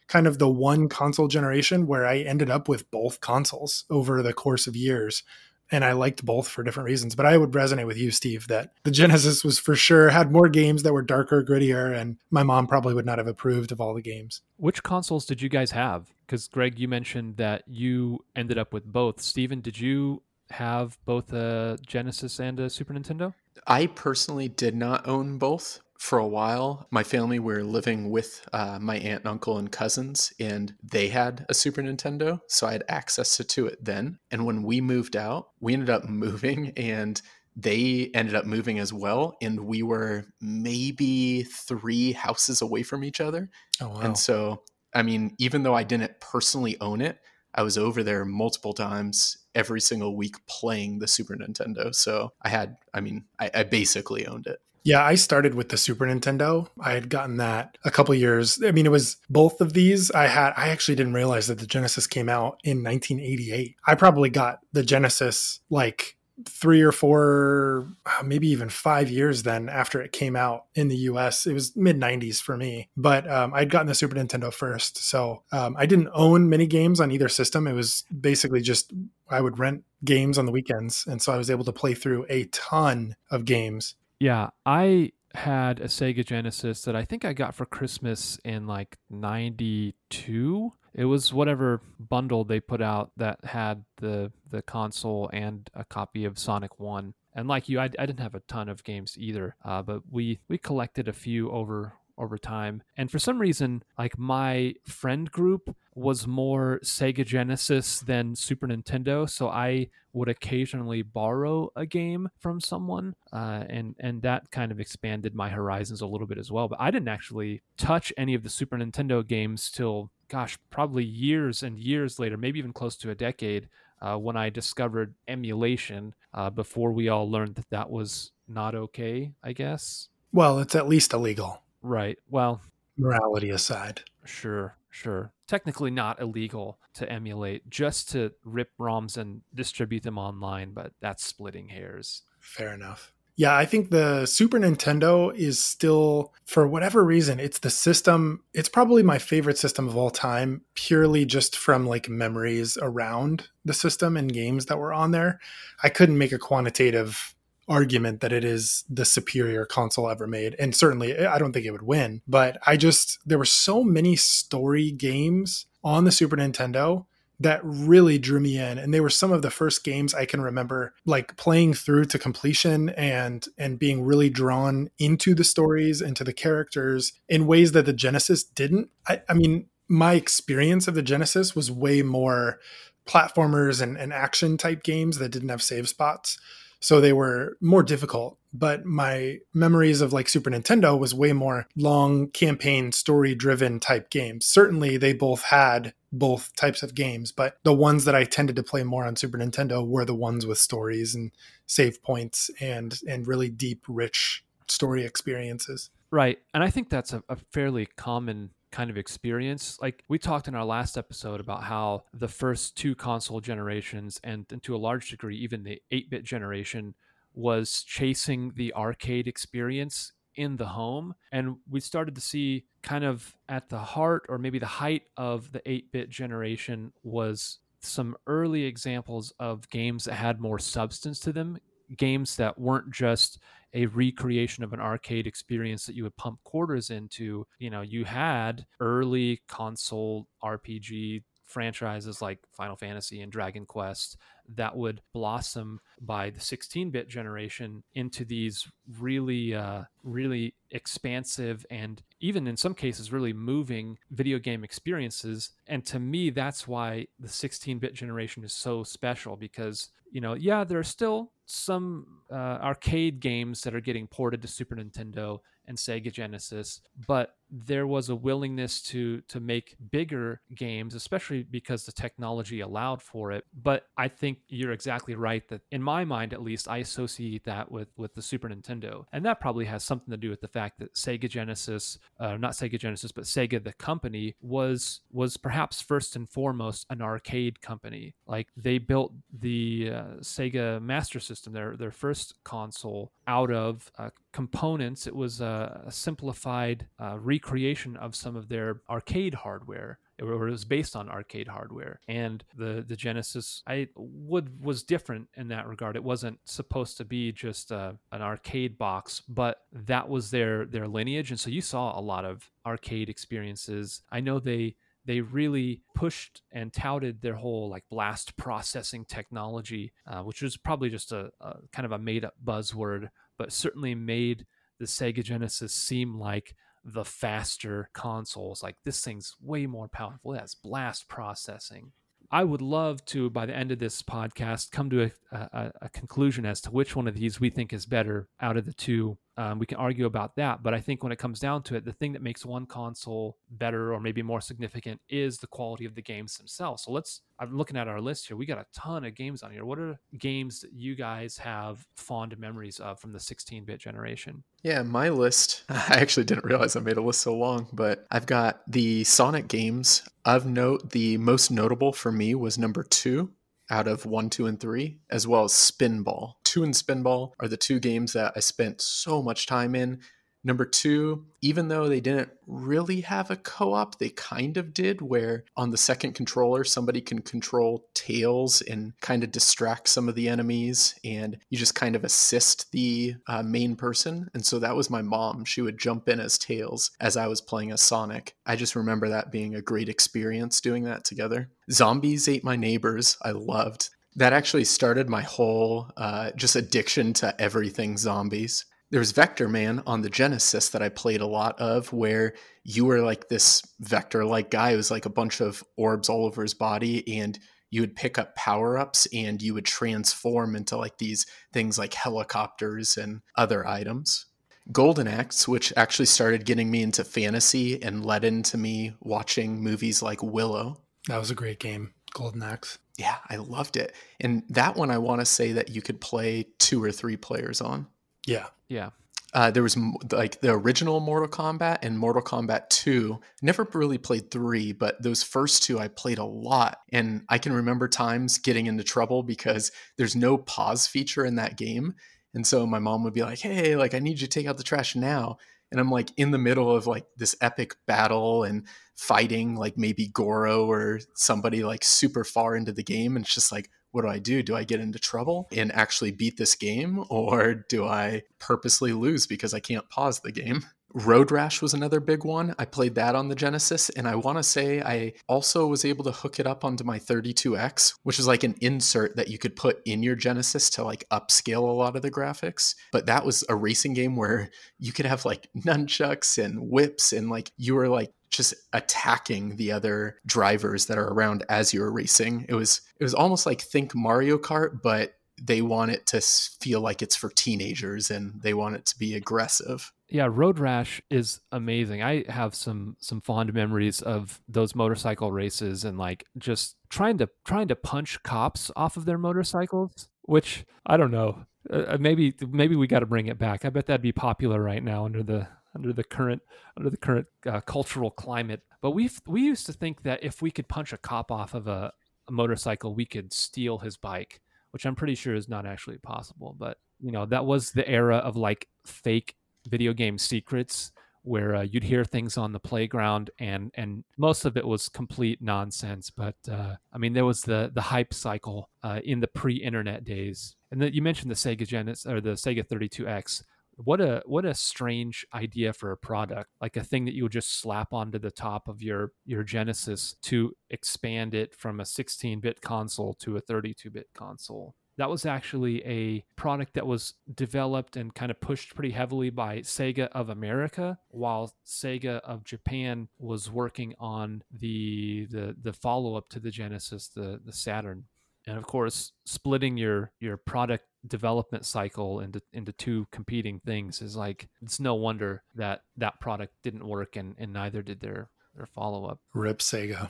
[0.08, 4.34] kind of the one console generation where I ended up with both consoles over the
[4.34, 5.24] course of years
[5.72, 7.16] and I liked both for different reasons.
[7.16, 10.50] But I would resonate with you, Steve, that the Genesis was for sure had more
[10.50, 13.94] games that were darker, grittier, and my mom probably would not have approved of all
[13.94, 14.42] the games.
[14.58, 16.10] Which consoles did you guys have?
[16.26, 19.22] Because Greg, you mentioned that you ended up with both.
[19.22, 23.34] Steven, did you have both a Genesis and a Super Nintendo?
[23.68, 26.88] I personally did not own both for a while.
[26.92, 31.46] My family were living with uh, my aunt and uncle and cousins, and they had
[31.50, 34.20] a Super Nintendo, so I had access to it then.
[34.32, 37.22] And when we moved out, we ended up moving, and
[37.56, 43.22] they ended up moving as well, and we were maybe three houses away from each
[43.22, 43.50] other.
[43.82, 44.00] Oh wow.
[44.02, 47.20] And so, I mean, even though I didn't personally own it,
[47.54, 51.96] I was over there multiple times every single week playing the Super Nintendo.
[51.96, 54.60] So I had, I mean, I, I basically owned it.
[54.86, 56.68] Yeah, I started with the Super Nintendo.
[56.80, 58.62] I had gotten that a couple years.
[58.64, 60.12] I mean, it was both of these.
[60.12, 63.76] I had I actually didn't realize that the Genesis came out in 1988.
[63.88, 66.18] I probably got the Genesis like
[66.48, 70.98] three or four, uh, maybe even five years then after it came out in the
[70.98, 71.48] US.
[71.48, 74.98] It was mid 90s for me, but um, I'd gotten the Super Nintendo first.
[74.98, 77.68] So um, I didn't own many games on either system.
[77.68, 78.94] It was basically just
[79.30, 81.06] I would rent games on the weekends.
[81.08, 83.96] And so I was able to play through a ton of games.
[84.20, 88.98] Yeah, I had a Sega Genesis that I think I got for Christmas in like
[89.10, 95.84] 92 it was whatever bundle they put out that had the the console and a
[95.84, 97.14] copy of Sonic One.
[97.36, 100.40] And like you, I, I didn't have a ton of games either, uh, but we
[100.48, 102.84] we collected a few over over time.
[102.98, 109.30] And for some reason, like my friend group was more Sega Genesis than Super Nintendo,
[109.30, 114.80] so I would occasionally borrow a game from someone, uh, and and that kind of
[114.80, 116.68] expanded my horizons a little bit as well.
[116.68, 121.64] But I didn't actually touch any of the Super Nintendo games till gosh, probably years
[121.64, 123.70] and years later, maybe even close to a decade,
[124.02, 126.14] uh, when I discovered emulation.
[126.34, 130.10] Uh, before we all learned that that was not okay, I guess.
[130.34, 131.62] Well, it's at least illegal.
[131.86, 132.18] Right.
[132.30, 132.62] Well,
[132.98, 134.02] morality aside.
[134.24, 135.32] Sure, sure.
[135.48, 141.24] Technically not illegal to emulate, just to rip ROMs and distribute them online, but that's
[141.24, 142.24] splitting hairs.
[142.40, 143.14] Fair enough.
[143.38, 148.44] Yeah, I think the Super Nintendo is still, for whatever reason, it's the system.
[148.54, 153.74] It's probably my favorite system of all time, purely just from like memories around the
[153.74, 155.40] system and games that were on there.
[155.84, 157.35] I couldn't make a quantitative
[157.68, 160.56] argument that it is the superior console ever made.
[160.60, 163.84] And certainly, eh, I don't think it would win, but I just, there were so
[163.84, 167.06] many story games on the Super Nintendo
[167.40, 170.40] that really drew me in and they were some of the first games i can
[170.40, 176.24] remember like playing through to completion and and being really drawn into the stories into
[176.24, 181.02] the characters in ways that the genesis didn't i, I mean my experience of the
[181.02, 182.60] genesis was way more
[183.06, 186.40] platformers and, and action type games that didn't have save spots
[186.80, 191.68] so they were more difficult but my memories of like super nintendo was way more
[191.76, 197.58] long campaign story driven type games certainly they both had both types of games, but
[197.64, 200.58] the ones that I tended to play more on Super Nintendo were the ones with
[200.58, 201.32] stories and
[201.68, 205.90] save points and and really deep, rich story experiences.
[206.12, 209.78] Right, and I think that's a, a fairly common kind of experience.
[209.82, 214.46] Like we talked in our last episode about how the first two console generations, and,
[214.52, 216.94] and to a large degree, even the 8 bit generation,
[217.34, 221.16] was chasing the arcade experience in the home.
[221.32, 225.54] And we started to see kind of at the heart or maybe the height of
[225.54, 231.32] the 8 bit generation was some early examples of games that had more substance to
[231.32, 231.60] them,
[231.98, 233.40] games that weren't just
[233.74, 237.46] a recreation of an arcade experience that you would pump quarters into.
[237.60, 244.18] You know, you had early console RPG franchises like Final Fantasy and Dragon Quest
[244.56, 248.68] that would blossom by the 16-bit generation into these
[249.00, 255.86] really uh, really expansive and even in some cases really moving video game experiences and
[255.86, 260.80] to me that's why the 16-bit generation is so special because you know yeah there
[260.80, 266.12] are still some uh, arcade games that are getting ported to super nintendo and sega
[266.12, 272.62] genesis but there was a willingness to to make bigger games especially because the technology
[272.62, 273.46] allowed for it.
[273.54, 277.72] But i think you're exactly right that in my mind at least i associate that
[277.72, 279.06] with with the super nintendo.
[279.14, 282.54] And that probably has something to do with the fact that sega genesis uh, not
[282.54, 288.16] sega genesis but sega the company was was perhaps first and foremost an arcade company.
[288.28, 294.10] Like they built the uh, sega master system their their first console out of uh,
[294.32, 295.08] components.
[295.08, 300.00] It was a, a simplified uh, recreation of some of their arcade hardware.
[300.18, 302.00] It was based on arcade hardware.
[302.08, 305.96] And the the genesis i would was different in that regard.
[305.96, 310.66] It wasn't supposed to be just a, uh, an arcade box but that was their
[310.66, 311.32] their lineage.
[311.32, 314.02] And so you saw a lot of arcade experiences.
[314.12, 320.22] I know they they really pushed and touted their whole like blast processing technology, uh,
[320.22, 324.46] which was probably just a, a, kind of a made up buzzword but certainly made
[324.80, 328.62] the Sega Genesis seem like the faster consoles.
[328.62, 330.34] Like this thing's way more powerful.
[330.34, 331.92] It has blast processing.
[332.32, 335.90] I would love to, by the end of this podcast, come to a, a, a
[335.90, 339.18] conclusion as to which one of these we think is better out of the two
[339.38, 341.84] um, we can argue about that, but I think when it comes down to it,
[341.84, 345.94] the thing that makes one console better or maybe more significant is the quality of
[345.94, 346.84] the games themselves.
[346.84, 347.22] So let's.
[347.38, 348.38] I'm looking at our list here.
[348.38, 349.66] We got a ton of games on here.
[349.66, 354.42] What are games that you guys have fond memories of from the 16-bit generation?
[354.64, 355.64] Yeah, my list.
[355.70, 359.50] I actually didn't realize I made a list so long, but I've got the Sonic
[359.50, 360.08] games.
[360.24, 363.32] Of note, the most notable for me was number two,
[363.70, 366.36] out of one, two, and three, as well as Spinball.
[366.56, 370.00] Two and Spinball are the two games that I spent so much time in.
[370.42, 375.02] Number two, even though they didn't really have a co op, they kind of did,
[375.02, 380.16] where on the second controller, somebody can control tails and kind of distract some of
[380.16, 384.30] the enemies, and you just kind of assist the uh, main person.
[384.34, 385.44] And so that was my mom.
[385.44, 388.34] She would jump in as tails as I was playing as Sonic.
[388.46, 391.50] I just remember that being a great experience doing that together.
[391.70, 397.40] Zombies Ate My Neighbors, I loved that actually started my whole uh, just addiction to
[397.42, 401.92] everything zombies There was Vector Man on the Genesis that I played a lot of,
[401.92, 404.72] where you were like this vector like guy.
[404.72, 407.38] who was like a bunch of orbs all over his body, and
[407.72, 411.94] you would pick up power ups and you would transform into like these things like
[411.94, 414.28] helicopters and other items.
[414.72, 420.02] Golden Axe, which actually started getting me into fantasy and led into me watching movies
[420.02, 420.82] like Willow.
[421.08, 422.80] That was a great game, Golden Axe.
[422.98, 423.94] Yeah, I loved it.
[424.20, 427.62] And that one I want to say that you could play two or three players
[427.62, 427.88] on.
[428.26, 428.48] Yeah.
[428.70, 428.92] Yeah.
[429.34, 429.78] Uh, there was
[430.14, 433.20] like the original Mortal Kombat and Mortal Kombat 2.
[433.42, 436.80] Never really played 3, but those first two I played a lot.
[436.94, 441.58] And I can remember times getting into trouble because there's no pause feature in that
[441.58, 441.96] game.
[442.34, 444.56] And so my mom would be like, hey, like, I need you to take out
[444.56, 445.38] the trash now.
[445.70, 450.08] And I'm like in the middle of like this epic battle and fighting like maybe
[450.08, 453.16] Goro or somebody like super far into the game.
[453.16, 454.44] And it's just like, what do I do?
[454.44, 459.26] Do I get into trouble and actually beat this game, or do I purposely lose
[459.26, 460.66] because I can't pause the game?
[460.94, 462.56] Road Rash was another big one.
[462.58, 466.06] I played that on the Genesis, and I want to say I also was able
[466.06, 469.58] to hook it up onto my 32X, which is like an insert that you could
[469.58, 472.76] put in your Genesis to like upscale a lot of the graphics.
[472.94, 477.30] But that was a racing game where you could have like nunchucks and whips, and
[477.30, 482.46] like you were like just attacking the other drivers that are around as you're racing.
[482.50, 486.80] It was it was almost like think Mario Kart, but they want it to feel
[486.80, 489.92] like it's for teenagers and they want it to be aggressive.
[490.08, 492.02] Yeah road rash is amazing.
[492.02, 497.30] I have some some fond memories of those motorcycle races and like just trying to
[497.44, 502.34] trying to punch cops off of their motorcycles which i don't know uh, uh maybe
[502.48, 503.66] maybe we got to bring it back.
[503.66, 506.42] I bet that'd be popular right now under the under the current
[506.78, 508.62] under the current uh, cultural climate.
[508.82, 511.68] But we we used to think that if we could punch a cop off of
[511.68, 511.94] a,
[512.28, 516.54] a motorcycle we could steal his bike which i'm pretty sure is not actually possible.
[516.60, 519.36] But you know that was the era of like fake
[519.68, 524.58] video game secrets where uh, you'd hear things on the playground and and most of
[524.58, 526.10] it was complete nonsense.
[526.10, 530.58] But uh, i mean there was the the hype cycle uh, in the pre-internet days.
[530.72, 533.44] And then you mentioned the sega genesis or the sega 32x
[533.78, 537.32] what a what a strange idea for a product like a thing that you would
[537.32, 542.62] just slap onto the top of your your genesis to expand it from a 16-bit
[542.62, 548.32] console to a 32-bit console that was actually a product that was developed and kind
[548.32, 554.44] of pushed pretty heavily by Sega of America, while Sega of Japan was working on
[554.52, 558.06] the the, the follow up to the Genesis, the the Saturn.
[558.48, 564.16] And of course, splitting your your product development cycle into into two competing things is
[564.16, 568.66] like it's no wonder that that product didn't work and, and neither did their their
[568.66, 569.20] follow up.
[569.34, 570.10] Rip Sega.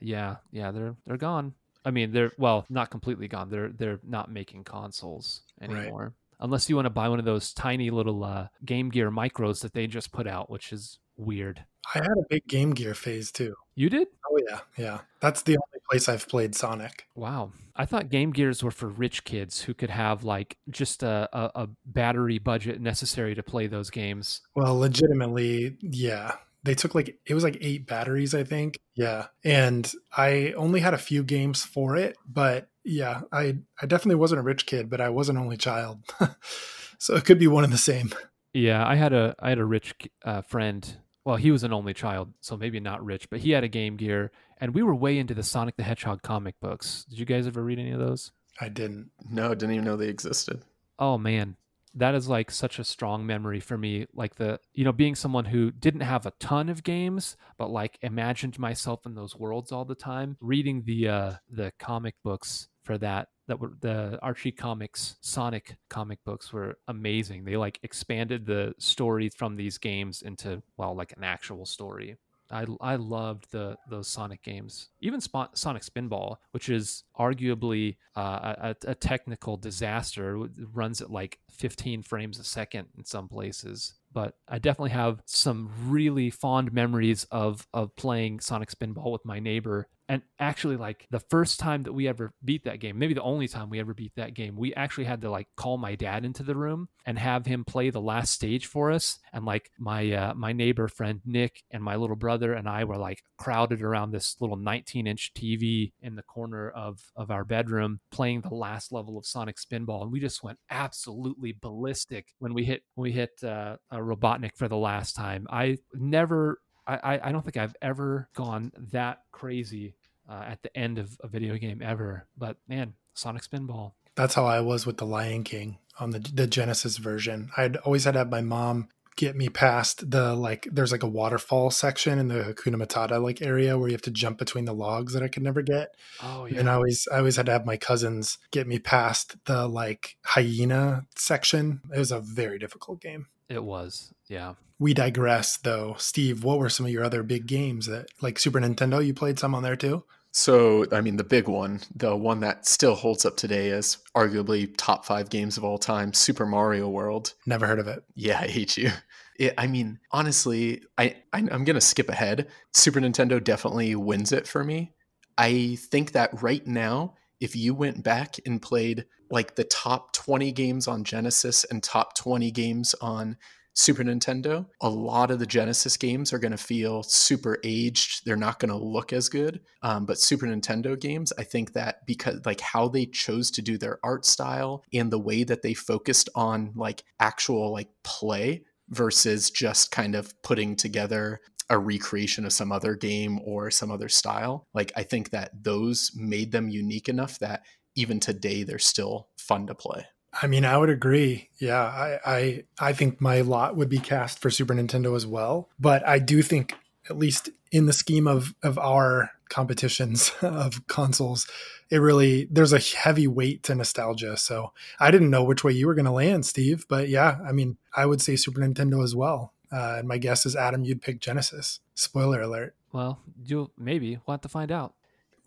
[0.00, 1.54] Yeah, yeah, they're they're gone.
[1.84, 3.50] I mean, they're well, not completely gone.
[3.50, 6.02] They're they're not making consoles anymore.
[6.02, 6.12] Right.
[6.42, 9.74] Unless you want to buy one of those tiny little uh, Game Gear micros that
[9.74, 11.64] they just put out, which is weird.
[11.94, 13.54] I had a big Game Gear phase too.
[13.74, 14.08] You did?
[14.30, 15.00] Oh yeah, yeah.
[15.20, 17.06] That's the only place I've played Sonic.
[17.14, 17.52] Wow.
[17.76, 21.62] I thought Game Gears were for rich kids who could have like just a, a,
[21.62, 24.42] a battery budget necessary to play those games.
[24.54, 26.32] Well, legitimately, yeah
[26.62, 30.94] they took like it was like eight batteries i think yeah and i only had
[30.94, 35.00] a few games for it but yeah i i definitely wasn't a rich kid but
[35.00, 36.02] i was an only child
[36.98, 38.10] so it could be one and the same
[38.52, 41.94] yeah i had a i had a rich uh, friend well he was an only
[41.94, 45.18] child so maybe not rich but he had a game gear and we were way
[45.18, 48.32] into the sonic the hedgehog comic books did you guys ever read any of those
[48.60, 50.62] i didn't no didn't even know they existed
[50.98, 51.56] oh man
[51.94, 54.06] that is like such a strong memory for me.
[54.14, 57.98] Like the, you know, being someone who didn't have a ton of games, but like
[58.02, 60.36] imagined myself in those worlds all the time.
[60.40, 66.20] Reading the uh the comic books for that that were the Archie Comics Sonic comic
[66.24, 67.44] books were amazing.
[67.44, 72.16] They like expanded the story from these games into well, like an actual story.
[72.52, 78.54] I, I loved the those Sonic games, even Sp- Sonic Spinball, which is arguably uh,
[78.58, 80.44] a, a, technical disaster.
[80.44, 85.22] It runs at like 15 frames a second in some places but I definitely have
[85.26, 89.88] some really fond memories of of playing Sonic Spinball with my neighbor.
[90.10, 93.46] And actually, like the first time that we ever beat that game, maybe the only
[93.46, 96.42] time we ever beat that game, we actually had to like call my dad into
[96.42, 99.20] the room and have him play the last stage for us.
[99.32, 102.96] And like my uh, my neighbor friend Nick and my little brother and I were
[102.96, 108.00] like crowded around this little 19 inch TV in the corner of of our bedroom
[108.10, 112.64] playing the last level of Sonic Spinball, and we just went absolutely ballistic when we
[112.64, 115.46] hit when we hit uh, Robotnik for the last time.
[115.50, 119.94] I never, I, I don't think I've ever gone that crazy
[120.30, 122.26] uh, at the end of a video game ever.
[122.38, 123.92] But man, Sonic Spinball.
[124.14, 127.50] That's how I was with the Lion King on the the Genesis version.
[127.56, 131.08] I'd always had to have my mom get me past the like there's like a
[131.08, 134.72] waterfall section in the Hakuna Matata like area where you have to jump between the
[134.72, 135.94] logs that I could never get.
[136.22, 136.60] Oh yeah.
[136.60, 140.16] And I always I always had to have my cousins get me past the like
[140.24, 141.80] hyena section.
[141.94, 143.26] It was a very difficult game.
[143.50, 144.54] It was, yeah.
[144.78, 145.96] We digress, though.
[145.98, 149.40] Steve, what were some of your other big games that, like Super Nintendo, you played
[149.40, 150.04] some on there too?
[150.32, 154.72] So, I mean, the big one, the one that still holds up today as arguably
[154.76, 157.34] top five games of all time, Super Mario World.
[157.46, 158.04] Never heard of it.
[158.14, 158.90] Yeah, I hate you.
[159.38, 162.48] It, I mean, honestly, I, I I'm gonna skip ahead.
[162.74, 164.92] Super Nintendo definitely wins it for me.
[165.38, 170.52] I think that right now, if you went back and played like the top 20
[170.52, 173.38] games on Genesis and top 20 games on
[173.74, 178.22] Super Nintendo, a lot of the Genesis games are going to feel super aged.
[178.24, 179.60] They're not going to look as good.
[179.82, 183.78] Um, but Super Nintendo games, I think that because like how they chose to do
[183.78, 189.50] their art style and the way that they focused on like actual like play versus
[189.50, 191.40] just kind of putting together
[191.70, 194.66] a recreation of some other game or some other style.
[194.74, 197.62] Like I think that those made them unique enough that
[197.94, 200.06] even today they're still fun to play.
[200.32, 201.48] I mean, I would agree.
[201.58, 205.68] Yeah, I, I I think my lot would be cast for Super Nintendo as well.
[205.78, 206.74] But I do think,
[207.08, 211.48] at least in the scheme of of our competitions of consoles,
[211.90, 214.36] it really there's a heavy weight to nostalgia.
[214.36, 216.86] So I didn't know which way you were going to land, Steve.
[216.88, 219.52] But yeah, I mean, I would say Super Nintendo as well.
[219.72, 221.80] Uh, and my guess is Adam, you'd pick Genesis.
[221.94, 222.74] Spoiler alert.
[222.92, 224.94] Well, you maybe we'll have to find out.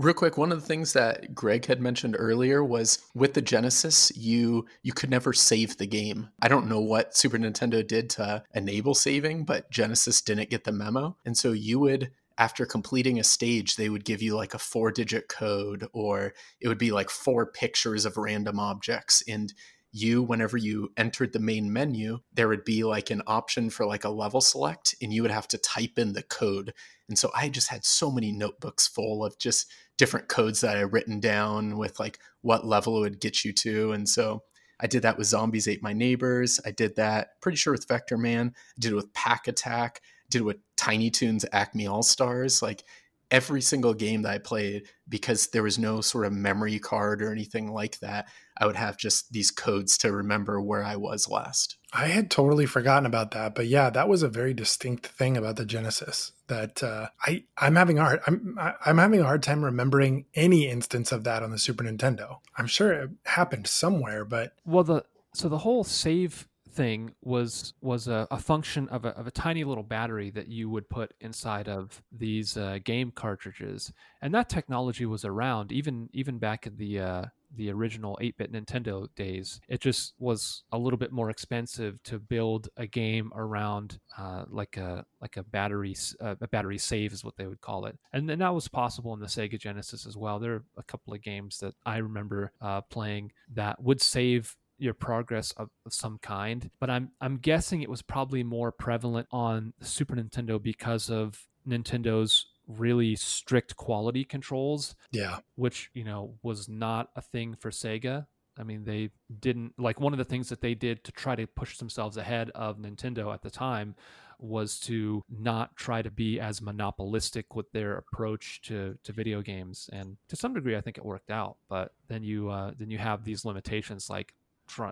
[0.04, 4.12] Real quick, one of the things that Greg had mentioned earlier was with the Genesis,
[4.18, 6.28] you you could never save the game.
[6.42, 10.74] I don't know what Super Nintendo did to enable saving, but Genesis didn't get the
[10.74, 11.16] memo.
[11.24, 14.92] And so you would after completing a stage, they would give you like a four
[14.92, 19.24] digit code, or it would be like four pictures of random objects.
[19.26, 19.54] And
[19.94, 24.04] you, whenever you entered the main menu, there would be like an option for like
[24.04, 26.74] a level select, and you would have to type in the code.
[27.08, 30.82] And so I just had so many notebooks full of just different codes that I
[30.82, 33.92] written down with like what level it would get you to.
[33.92, 34.44] And so
[34.80, 36.60] I did that with Zombies Ate My Neighbors.
[36.66, 38.54] I did that pretty sure with Vector Man.
[38.56, 40.02] I did it with Pac-Attack.
[40.04, 42.62] I did it with Tiny Toons Acme All Stars.
[42.62, 42.84] Like
[43.32, 47.32] every single game that I played, because there was no sort of memory card or
[47.32, 48.28] anything like that,
[48.58, 51.78] I would have just these codes to remember where I was last.
[51.96, 55.58] I had totally forgotten about that, but yeah, that was a very distinct thing about
[55.58, 59.64] the Genesis that uh, I I'm having a hard I'm I'm having a hard time
[59.64, 62.40] remembering any instance of that on the Super Nintendo.
[62.58, 68.08] I'm sure it happened somewhere, but well, the so the whole save thing was was
[68.08, 71.70] a, a function of a, of a tiny little battery that you would put inside
[71.70, 77.00] of these uh, game cartridges, and that technology was around even even back in the
[77.00, 77.26] uh,
[77.56, 79.62] the original 8-bit Nintendo days.
[79.68, 84.78] It just was a little bit more expensive to build a game around uh, like
[84.78, 88.30] a like a battery uh, a battery save is what they would call it, and
[88.30, 90.40] then that was possible in the Sega Genesis as well.
[90.40, 94.94] There are a couple of games that I remember uh, playing that would save your
[94.94, 96.70] progress of, of, some kind.
[96.80, 102.48] But I'm I'm guessing it was probably more prevalent on Super Nintendo because of Nintendo's
[102.68, 104.96] really strict quality controls.
[105.12, 105.40] Yeah.
[105.56, 108.28] Which, you know, was not a thing for Sega.
[108.58, 109.10] I mean, they
[109.40, 112.52] didn't like one of the things that they did to try to push themselves ahead
[112.52, 113.96] of Nintendo at the time
[114.40, 119.90] was to not try to be as monopolistic with their approach to, to video games.
[119.94, 121.58] And to some degree, I think it worked out.
[121.70, 124.34] But then you uh, then you have these limitations like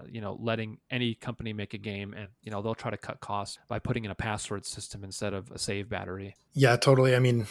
[0.10, 3.20] you know, letting any company make a game, and you know they'll try to cut
[3.20, 6.36] costs by putting in a password system instead of a save battery.
[6.54, 7.16] Yeah, totally.
[7.16, 7.48] I mean,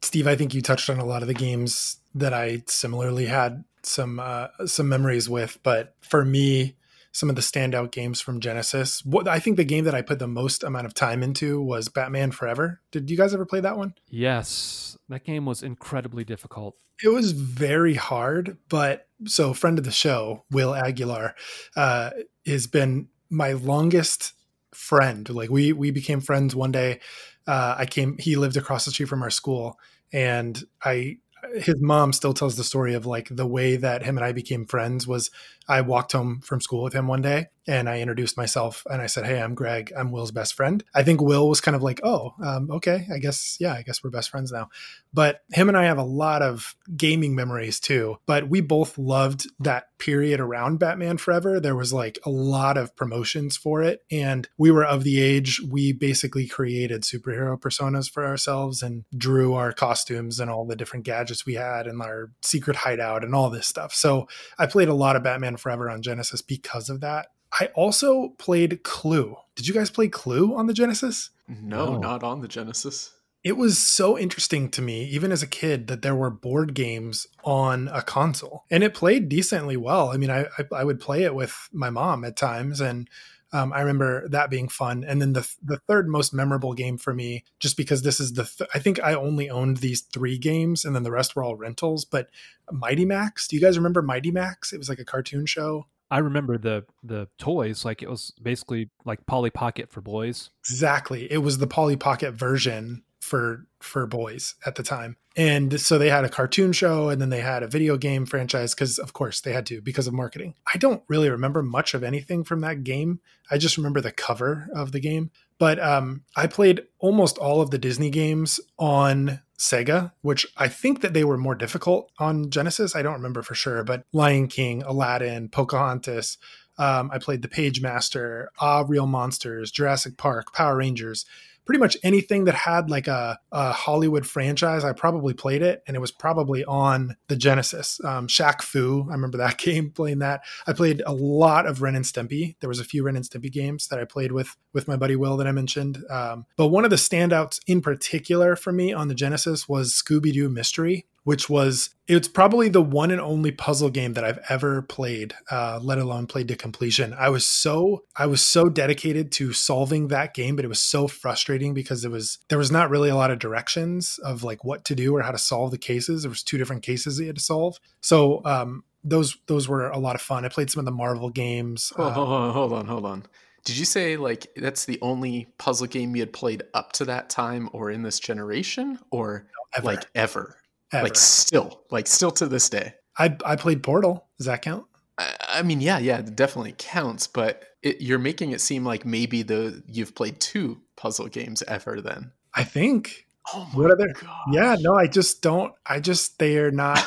[0.00, 3.64] Steve, I think you touched on a lot of the games that I similarly had
[3.82, 6.76] some uh, some memories with, but for me,
[7.12, 9.04] some of the standout games from Genesis.
[9.04, 11.88] What I think the game that I put the most amount of time into was
[11.88, 12.80] Batman Forever.
[12.90, 13.94] Did you guys ever play that one?
[14.08, 16.76] Yes, that game was incredibly difficult.
[17.04, 21.34] It was very hard, but so friend of the show, Will Aguilar,
[21.76, 22.10] uh,
[22.46, 24.32] has been my longest
[24.72, 25.28] friend.
[25.28, 27.00] Like we we became friends one day.
[27.46, 28.16] Uh, I came.
[28.18, 29.78] He lived across the street from our school,
[30.12, 31.18] and I
[31.54, 34.64] his mom still tells the story of like the way that him and I became
[34.64, 35.30] friends was
[35.68, 39.06] I walked home from school with him one day and I introduced myself and I
[39.06, 39.92] said, Hey, I'm Greg.
[39.96, 40.82] I'm Will's best friend.
[40.94, 43.06] I think Will was kind of like, Oh, um, okay.
[43.12, 44.68] I guess, yeah, I guess we're best friends now.
[45.14, 48.18] But him and I have a lot of gaming memories too.
[48.26, 51.60] But we both loved that period around Batman Forever.
[51.60, 54.02] There was like a lot of promotions for it.
[54.10, 59.54] And we were of the age, we basically created superhero personas for ourselves and drew
[59.54, 63.50] our costumes and all the different gadgets we had and our secret hideout and all
[63.50, 63.94] this stuff.
[63.94, 64.26] So
[64.58, 67.28] I played a lot of Batman Forever on Genesis because of that.
[67.52, 69.36] I also played Clue.
[69.56, 71.30] Did you guys play Clue on the Genesis?
[71.48, 73.12] No, no, not on the Genesis.
[73.44, 77.26] It was so interesting to me, even as a kid, that there were board games
[77.44, 80.10] on a console, and it played decently well.
[80.10, 83.10] I mean, I I, I would play it with my mom at times, and
[83.52, 85.04] um, I remember that being fun.
[85.04, 88.44] And then the the third most memorable game for me, just because this is the
[88.44, 91.56] th- I think I only owned these three games, and then the rest were all
[91.56, 92.04] rentals.
[92.04, 92.28] But
[92.70, 94.72] Mighty Max, do you guys remember Mighty Max?
[94.72, 95.86] It was like a cartoon show.
[96.10, 100.50] I remember the the toys like it was basically like Polly Pocket for boys.
[100.60, 101.30] Exactly.
[101.30, 105.16] It was the Polly Pocket version for for boys at the time.
[105.36, 108.74] And so they had a cartoon show and then they had a video game franchise
[108.74, 110.54] cuz of course they had to because of marketing.
[110.74, 113.20] I don't really remember much of anything from that game.
[113.48, 115.30] I just remember the cover of the game.
[115.58, 121.00] But um, I played almost all of the Disney games on Sega, which I think
[121.02, 122.96] that they were more difficult on Genesis.
[122.96, 126.38] I don't remember for sure, but Lion King, Aladdin, Pocahontas.
[126.78, 131.24] Um, I played The Page Master, Ah Real Monsters, Jurassic Park, Power Rangers
[131.64, 135.96] pretty much anything that had like a, a, Hollywood franchise, I probably played it, and
[135.96, 138.00] it was probably on the Genesis.
[138.04, 140.42] Um, Shaq Fu, I remember that game playing that.
[140.66, 142.56] I played a lot of Ren and Stimpy.
[142.60, 145.16] There was a few Ren and Stimpy games that I played with with my buddy
[145.16, 146.02] Will that I mentioned.
[146.10, 150.32] Um, but one of the standouts in particular for me on the Genesis was Scooby
[150.32, 154.82] Doo Mystery which was it's probably the one and only puzzle game that I've ever
[154.82, 157.14] played, uh, let alone played to completion.
[157.14, 161.06] I was so I was so dedicated to solving that game, but it was so
[161.06, 164.84] frustrating because it was there was not really a lot of directions of like what
[164.86, 166.22] to do or how to solve the cases.
[166.22, 167.78] There was two different cases that you had to solve.
[168.00, 170.44] So um, those those were a lot of fun.
[170.44, 171.92] I played some of the Marvel games.
[171.96, 173.26] Oh, hold on, hold on, hold on.
[173.64, 177.30] Did you say like that's the only puzzle game you had played up to that
[177.30, 179.46] time or in this generation or
[179.76, 179.86] ever.
[179.86, 180.56] like ever?
[180.92, 181.04] Ever.
[181.04, 182.94] Like still, like still to this day.
[183.18, 184.26] I I played Portal.
[184.38, 184.84] Does that count?
[185.18, 187.26] I, I mean, yeah, yeah, it definitely counts.
[187.26, 192.00] But it, you're making it seem like maybe the you've played two puzzle games ever.
[192.00, 193.26] Then I think.
[193.54, 194.12] Oh my what are they?
[194.52, 195.72] Yeah, no, I just don't.
[195.84, 197.04] I just they are not.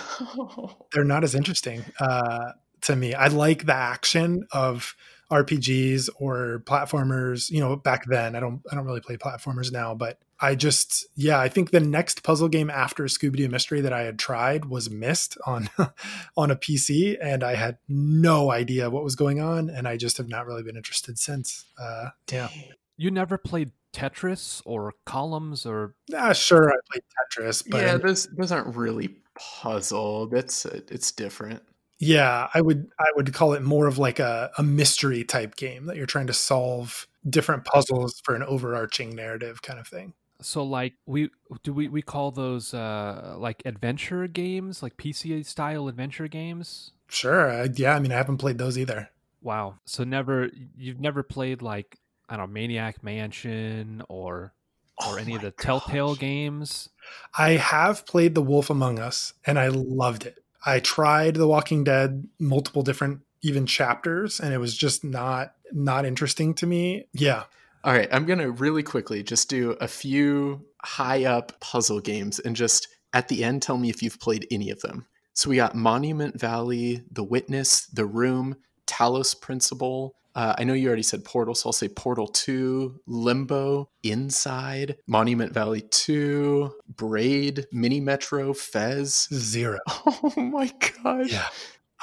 [0.93, 3.13] they're not as interesting uh, to me.
[3.13, 4.95] I like the action of
[5.31, 7.49] RPGs or platformers.
[7.49, 8.61] You know, back then I don't.
[8.69, 12.47] I don't really play platformers now, but I just, yeah, I think the next puzzle
[12.49, 15.69] game after Scooby Doo Mystery that I had tried was Myst on
[16.37, 20.17] on a PC, and I had no idea what was going on, and I just
[20.17, 21.65] have not really been interested since.
[21.81, 22.49] Uh, yeah,
[22.95, 25.95] you never played Tetris or Columns or?
[26.15, 27.03] Ah, sure, I played
[27.41, 30.27] Tetris, but yeah, those those aren't really puzzle.
[30.27, 31.63] That's it's different.
[31.97, 35.85] Yeah, I would I would call it more of like a, a mystery type game
[35.87, 40.13] that you're trying to solve different puzzles for an overarching narrative kind of thing.
[40.41, 41.29] So like we
[41.63, 46.91] do we we call those uh like adventure games, like PC style adventure games?
[47.07, 47.49] Sure.
[47.49, 49.09] Uh, yeah, I mean I haven't played those either.
[49.41, 49.75] Wow.
[49.85, 54.53] So never you've never played like I don't know Maniac Mansion or
[54.97, 55.65] or oh any of the gosh.
[55.65, 56.89] Telltale games?
[57.37, 60.43] I have played The Wolf Among Us and I loved it.
[60.65, 66.05] I tried The Walking Dead multiple different even chapters and it was just not not
[66.05, 67.07] interesting to me.
[67.13, 67.43] Yeah.
[67.85, 72.39] All right, I'm going to really quickly just do a few high up puzzle games
[72.39, 75.05] and just at the end tell me if you've played any of them.
[75.33, 78.55] So we got Monument Valley, The Witness, The Room,
[78.87, 80.15] Talos Principle.
[80.33, 85.53] Uh, I know you already said Portal, so I'll say Portal 2, Limbo, Inside, Monument
[85.53, 89.27] Valley 2, Braid, Mini Metro, Fez.
[89.31, 89.77] Zero.
[90.07, 90.71] Oh my
[91.03, 91.31] gosh.
[91.31, 91.47] Yeah.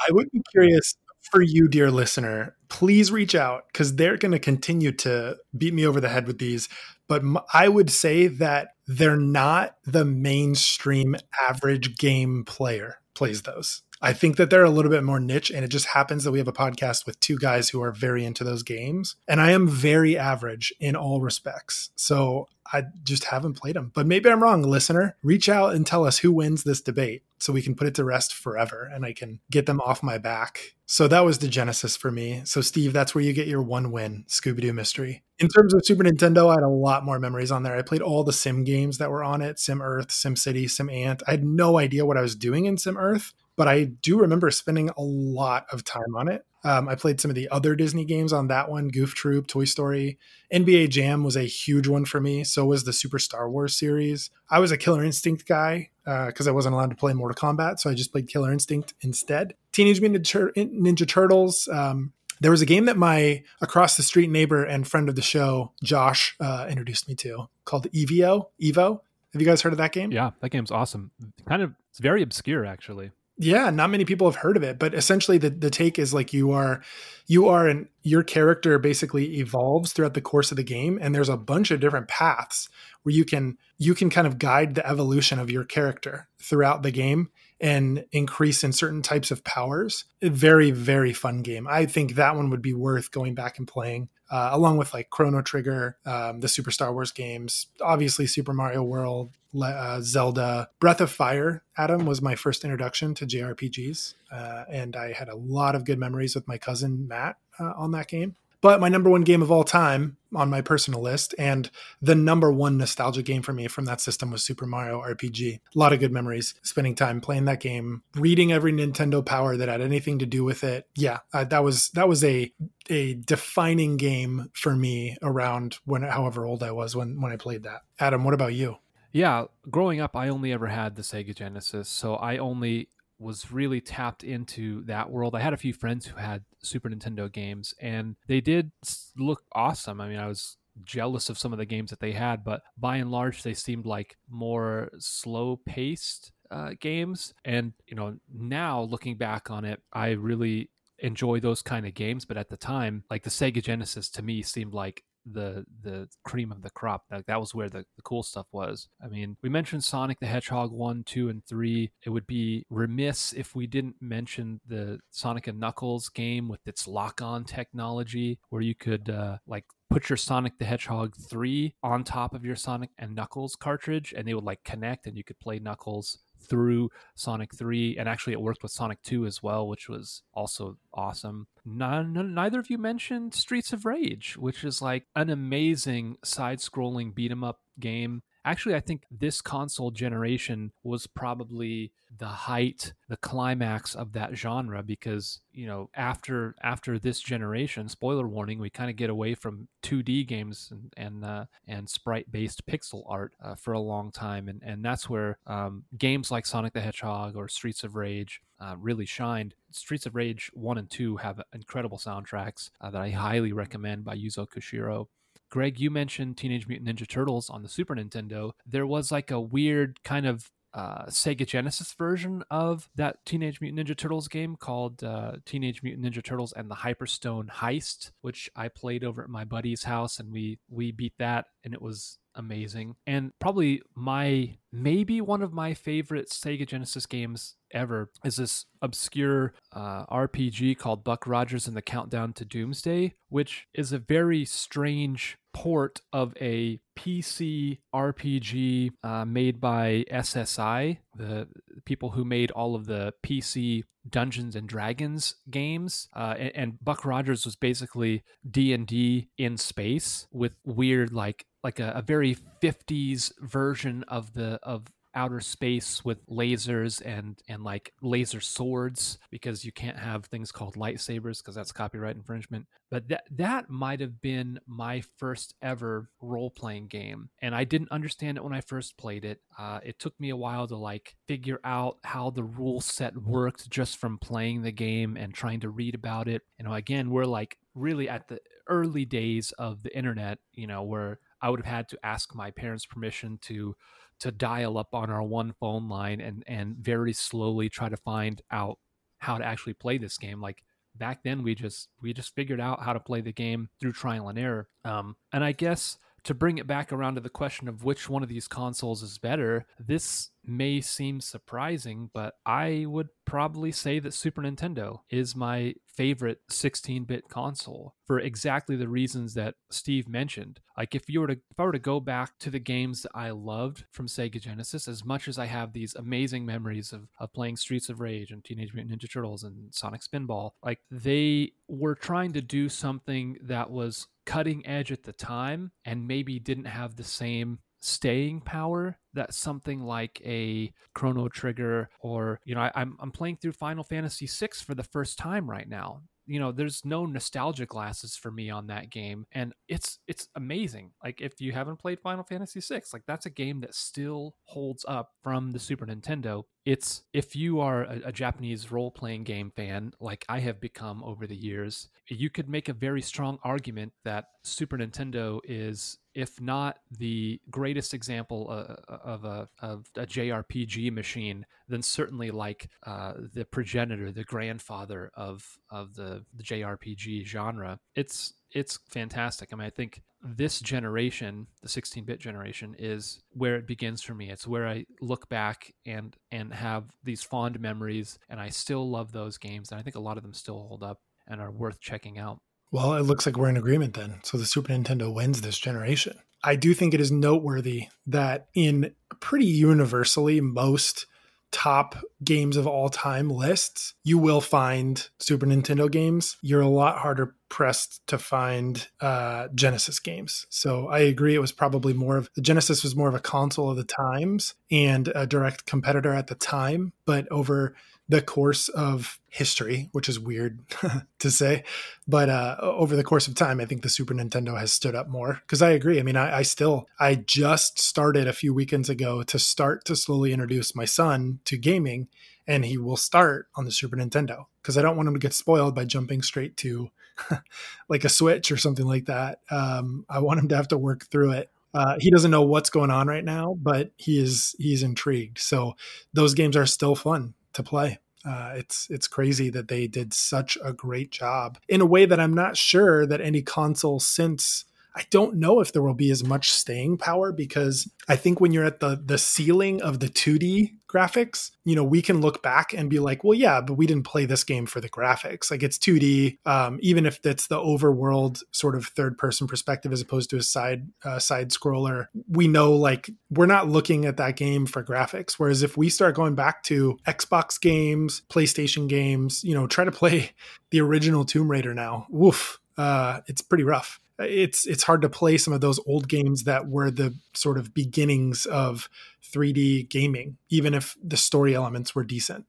[0.08, 0.94] I would be curious
[1.32, 5.86] for you, dear listener, please reach out because they're going to continue to beat me
[5.86, 6.68] over the head with these.
[7.08, 7.22] But
[7.52, 11.16] I would say that they're not the mainstream
[11.48, 13.82] average game player plays those.
[14.02, 16.38] I think that they're a little bit more niche, and it just happens that we
[16.38, 19.14] have a podcast with two guys who are very into those games.
[19.28, 21.90] And I am very average in all respects.
[21.94, 23.92] So I just haven't played them.
[23.94, 25.16] But maybe I'm wrong, listener.
[25.22, 28.04] Reach out and tell us who wins this debate so we can put it to
[28.04, 30.74] rest forever and I can get them off my back.
[30.86, 32.42] So that was the genesis for me.
[32.44, 35.22] So, Steve, that's where you get your one win Scooby Doo mystery.
[35.38, 37.76] In terms of Super Nintendo, I had a lot more memories on there.
[37.76, 40.90] I played all the sim games that were on it Sim Earth, Sim City, Sim
[40.90, 41.22] Ant.
[41.26, 44.50] I had no idea what I was doing in Sim Earth, but I do remember
[44.50, 46.44] spending a lot of time on it.
[46.64, 49.64] Um, I played some of the other Disney games on that one Goof Troop, Toy
[49.64, 50.18] Story.
[50.52, 52.44] NBA Jam was a huge one for me.
[52.44, 54.30] So was the Super Star Wars series.
[54.48, 57.80] I was a Killer Instinct guy because uh, I wasn't allowed to play Mortal Kombat.
[57.80, 59.54] So I just played Killer Instinct instead.
[59.72, 60.24] Teenage Mutant
[60.56, 61.68] Ninja Turtles.
[61.68, 65.22] Um, there was a game that my across the street neighbor and friend of the
[65.22, 68.48] show, Josh, uh, introduced me to called Evo.
[68.60, 69.00] Evo.
[69.32, 70.12] Have you guys heard of that game?
[70.12, 71.12] Yeah, that game's awesome.
[71.48, 73.12] Kind of, it's very obscure actually.
[73.42, 76.32] Yeah, not many people have heard of it, but essentially the, the take is like
[76.32, 76.80] you are
[77.26, 81.28] you are and your character basically evolves throughout the course of the game and there's
[81.28, 82.68] a bunch of different paths
[83.02, 86.92] where you can you can kind of guide the evolution of your character throughout the
[86.92, 87.30] game
[87.60, 90.04] and increase in certain types of powers.
[90.22, 91.66] A very very fun game.
[91.68, 95.10] I think that one would be worth going back and playing uh, along with like
[95.10, 99.30] Chrono Trigger, um, the Super Star Wars games, obviously Super Mario World,
[99.62, 101.62] uh, Zelda, Breath of Fire.
[101.76, 105.98] Adam was my first introduction to JRPGs, uh, and I had a lot of good
[105.98, 108.36] memories with my cousin Matt uh, on that game.
[108.62, 111.68] But my number one game of all time on my personal list, and
[112.00, 115.56] the number one nostalgia game for me from that system was Super Mario RPG.
[115.56, 119.68] A lot of good memories spending time playing that game, reading every Nintendo Power that
[119.68, 120.86] had anything to do with it.
[120.94, 122.52] Yeah, uh, that was that was a
[122.88, 127.64] a defining game for me around when however old I was when when I played
[127.64, 127.82] that.
[127.98, 128.76] Adam, what about you?
[129.12, 132.88] Yeah, growing up, I only ever had the Sega Genesis, so I only
[133.22, 135.34] was really tapped into that world.
[135.34, 138.72] I had a few friends who had Super Nintendo games, and they did
[139.16, 140.00] look awesome.
[140.00, 142.96] I mean, I was jealous of some of the games that they had, but by
[142.96, 147.34] and large, they seemed like more slow paced uh, games.
[147.44, 152.24] And, you know, now looking back on it, I really enjoy those kind of games.
[152.24, 156.52] But at the time, like the Sega Genesis to me seemed like the the cream
[156.52, 157.04] of the crop.
[157.10, 158.88] Like that was where the, the cool stuff was.
[159.02, 161.92] I mean, we mentioned Sonic the Hedgehog one, two, and three.
[162.04, 166.86] It would be remiss if we didn't mention the Sonic and Knuckles game with its
[166.86, 172.34] lock-on technology, where you could uh, like put your Sonic the Hedgehog 3 on top
[172.34, 175.58] of your Sonic and Knuckles cartridge and they would like connect and you could play
[175.58, 180.22] Knuckles through Sonic 3, and actually it worked with Sonic 2 as well, which was
[180.34, 181.46] also awesome.
[181.64, 187.14] None, neither of you mentioned Streets of Rage, which is like an amazing side scrolling
[187.14, 193.16] beat 'em up game actually i think this console generation was probably the height the
[193.16, 198.90] climax of that genre because you know after after this generation spoiler warning we kind
[198.90, 203.54] of get away from 2d games and and, uh, and sprite based pixel art uh,
[203.54, 207.48] for a long time and and that's where um, games like sonic the hedgehog or
[207.48, 209.54] streets of rage uh, really shined.
[209.72, 214.16] Streets of Rage 1 and 2 have incredible soundtracks uh, that I highly recommend by
[214.16, 215.08] Yuzo Koshiro.
[215.52, 218.52] Greg, you mentioned Teenage Mutant Ninja Turtles on the Super Nintendo.
[218.64, 223.86] There was like a weird kind of uh, Sega Genesis version of that Teenage Mutant
[223.86, 228.68] Ninja Turtles game called uh, Teenage Mutant Ninja Turtles and the Hyperstone Heist, which I
[228.68, 232.96] played over at my buddy's house, and we we beat that, and it was amazing.
[233.06, 239.52] And probably my maybe one of my favorite Sega Genesis games ever is this obscure
[239.72, 245.36] uh, RPG called Buck Rogers and the Countdown to Doomsday, which is a very strange
[245.52, 251.48] port of a PC RPG uh, made by SSI, the
[251.84, 256.08] people who made all of the PC Dungeons and Dragons games.
[256.14, 261.46] Uh, and, and Buck Rogers was basically D and D in space with weird like
[261.62, 267.62] like a, a very 50s version of the of outer space with lasers and and
[267.62, 272.66] like laser swords because you can't have things called lightsabers because that's copyright infringement.
[272.90, 277.90] But that that might have been my first ever role playing game and i didn't
[277.90, 279.40] understand it when i first played it.
[279.58, 283.70] Uh, it took me a while to like figure out how the rule set worked
[283.70, 286.42] just from playing the game and trying to read about it.
[286.58, 290.82] You know again we're like really at the early days of the internet you know
[290.82, 293.74] where I would have had to ask my parents' permission to
[294.22, 298.40] to dial up on our one phone line and and very slowly try to find
[298.52, 298.78] out
[299.18, 300.40] how to actually play this game.
[300.40, 300.62] Like
[300.94, 304.28] back then we just we just figured out how to play the game through trial
[304.28, 304.68] and error.
[304.84, 308.22] Um, and I guess to bring it back around to the question of which one
[308.22, 314.14] of these consoles is better, this may seem surprising, but I would probably say that
[314.14, 320.60] Super Nintendo is my favorite 16 bit console for exactly the reasons that Steve mentioned.
[320.76, 323.12] Like if you were to if I were to go back to the games that
[323.14, 327.32] I loved from Sega Genesis, as much as I have these amazing memories of, of
[327.32, 331.94] playing Streets of Rage and Teenage Mutant Ninja Turtles and Sonic Spinball, like they were
[331.94, 336.96] trying to do something that was cutting edge at the time and maybe didn't have
[336.96, 342.72] the same staying power that something like a Chrono Trigger or you know I, am
[342.76, 346.02] I'm, I'm playing through Final Fantasy VI for the first time right now.
[346.24, 350.92] You know, there's no nostalgia glasses for me on that game, and it's it's amazing.
[351.02, 354.84] Like if you haven't played Final Fantasy VI, like that's a game that still holds
[354.86, 356.44] up from the Super Nintendo.
[356.64, 361.02] It's if you are a, a Japanese role playing game fan, like I have become
[361.02, 366.40] over the years, you could make a very strong argument that Super Nintendo is if
[366.40, 372.68] not the greatest example uh, uh, of a of a JRPG machine, then certainly like
[372.86, 377.78] uh, the progenitor, the grandfather of of the, the JRPG genre.
[377.94, 379.50] It's it's fantastic.
[379.52, 384.30] I mean, I think this generation, the 16-bit generation, is where it begins for me.
[384.30, 389.12] It's where I look back and and have these fond memories, and I still love
[389.12, 391.80] those games, and I think a lot of them still hold up and are worth
[391.80, 392.40] checking out.
[392.72, 394.20] Well, it looks like we're in agreement then.
[394.24, 396.18] So the Super Nintendo wins this generation.
[396.42, 401.06] I do think it is noteworthy that in pretty universally most
[401.52, 406.38] top games of all time lists, you will find Super Nintendo games.
[406.40, 410.46] You're a lot harder pressed to find uh, Genesis games.
[410.48, 411.34] So I agree.
[411.34, 414.54] It was probably more of the Genesis was more of a console of the times
[414.70, 416.94] and a direct competitor at the time.
[417.04, 417.74] But over
[418.12, 420.60] the course of history, which is weird
[421.18, 421.64] to say,
[422.06, 425.08] but uh, over the course of time, I think the Super Nintendo has stood up
[425.08, 425.40] more.
[425.46, 425.98] Because I agree.
[425.98, 429.96] I mean, I, I, still, I just started a few weekends ago to start to
[429.96, 432.08] slowly introduce my son to gaming,
[432.46, 435.32] and he will start on the Super Nintendo because I don't want him to get
[435.32, 436.90] spoiled by jumping straight to
[437.88, 439.38] like a Switch or something like that.
[439.50, 442.68] Um, I want him to have to work through it uh, he doesn't know what's
[442.68, 445.38] going on right now, but he is he's intrigued.
[445.38, 445.72] So
[446.12, 447.98] those games are still fun to play.
[448.24, 452.20] Uh, it's it's crazy that they did such a great job in a way that
[452.20, 454.64] I'm not sure that any console since
[454.94, 458.52] I don't know if there will be as much staying power because I think when
[458.52, 462.74] you're at the the ceiling of the 2D graphics, you know, we can look back
[462.74, 465.50] and be like, well, yeah, but we didn't play this game for the graphics.
[465.50, 470.02] Like it's 2D, um, even if it's the overworld sort of third person perspective as
[470.02, 474.36] opposed to a side uh, side scroller, we know like we're not looking at that
[474.36, 475.34] game for graphics.
[475.34, 479.92] Whereas if we start going back to Xbox games, PlayStation games, you know, try to
[479.92, 480.32] play
[480.70, 485.38] the original Tomb Raider now, woof, uh, it's pretty rough it's it's hard to play
[485.38, 488.88] some of those old games that were the sort of beginnings of
[489.24, 492.46] 3D gaming, even if the story elements were decent.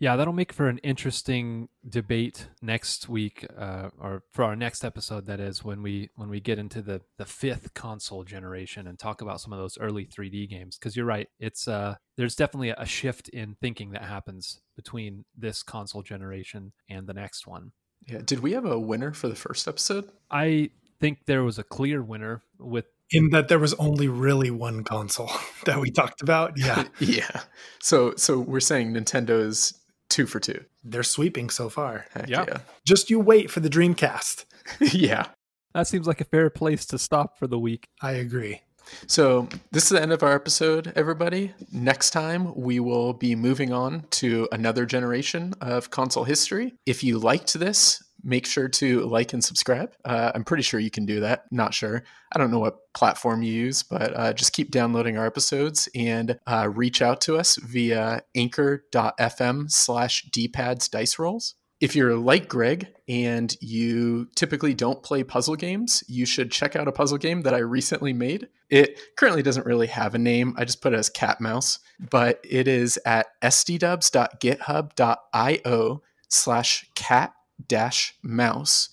[0.00, 5.26] Yeah, that'll make for an interesting debate next week, uh, or for our next episode.
[5.26, 9.20] That is when we when we get into the the fifth console generation and talk
[9.22, 10.76] about some of those early 3D games.
[10.76, 15.62] Because you're right, it's uh, there's definitely a shift in thinking that happens between this
[15.62, 17.72] console generation and the next one.
[18.06, 20.10] Yeah, did we have a winner for the first episode?
[20.30, 20.70] I
[21.04, 25.30] think there was a clear winner with in that there was only really one console
[25.66, 26.52] that we talked about.
[26.56, 26.84] Yeah.
[26.98, 27.40] yeah.
[27.80, 29.74] So so we're saying Nintendo's
[30.08, 30.64] two for two.
[30.82, 32.06] They're sweeping so far.
[32.14, 32.48] Heck yep.
[32.48, 32.58] Yeah.
[32.86, 34.46] Just you wait for the Dreamcast.
[34.94, 35.26] yeah.
[35.74, 37.88] That seems like a fair place to stop for the week.
[38.00, 38.62] I agree.
[39.06, 41.54] So, this is the end of our episode, everybody.
[41.72, 46.74] Next time, we will be moving on to another generation of console history.
[46.84, 49.92] If you liked this, make sure to like and subscribe.
[50.04, 51.44] Uh, I'm pretty sure you can do that.
[51.50, 52.04] Not sure.
[52.32, 56.38] I don't know what platform you use, but uh, just keep downloading our episodes and
[56.46, 61.54] uh, reach out to us via anchor.fm slash dpads dice rolls.
[61.80, 66.88] If you're like Greg and you typically don't play puzzle games, you should check out
[66.88, 68.48] a puzzle game that I recently made.
[68.70, 70.54] It currently doesn't really have a name.
[70.56, 77.34] I just put it as Cat Mouse, but it is at sdubs.github.io slash cat
[77.66, 78.88] dash mouse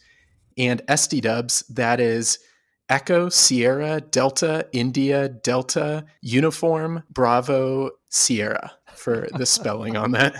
[0.58, 2.40] and SDDubs, that is
[2.90, 10.36] Echo, Sierra, Delta, India, Delta, Uniform, Bravo, Sierra for the spelling on that.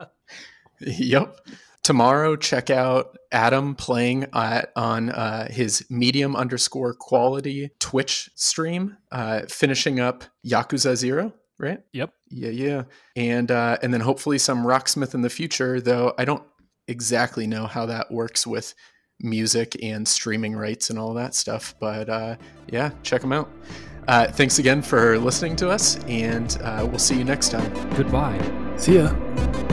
[0.80, 1.36] yep.
[1.84, 9.42] Tomorrow, check out Adam playing at, on uh, his medium underscore quality Twitch stream, uh,
[9.48, 11.80] finishing up Yakuza Zero right?
[11.92, 12.12] Yep.
[12.28, 12.82] Yeah, yeah.
[13.14, 16.42] And uh, and then hopefully some Rocksmith in the future, though I don't
[16.88, 18.74] exactly know how that works with
[19.20, 21.74] music and streaming rights and all that stuff.
[21.80, 22.36] But uh,
[22.68, 23.50] yeah, check them out.
[24.08, 27.72] Uh, thanks again for listening to us, and uh, we'll see you next time.
[27.94, 28.38] Goodbye.
[28.76, 29.65] See ya.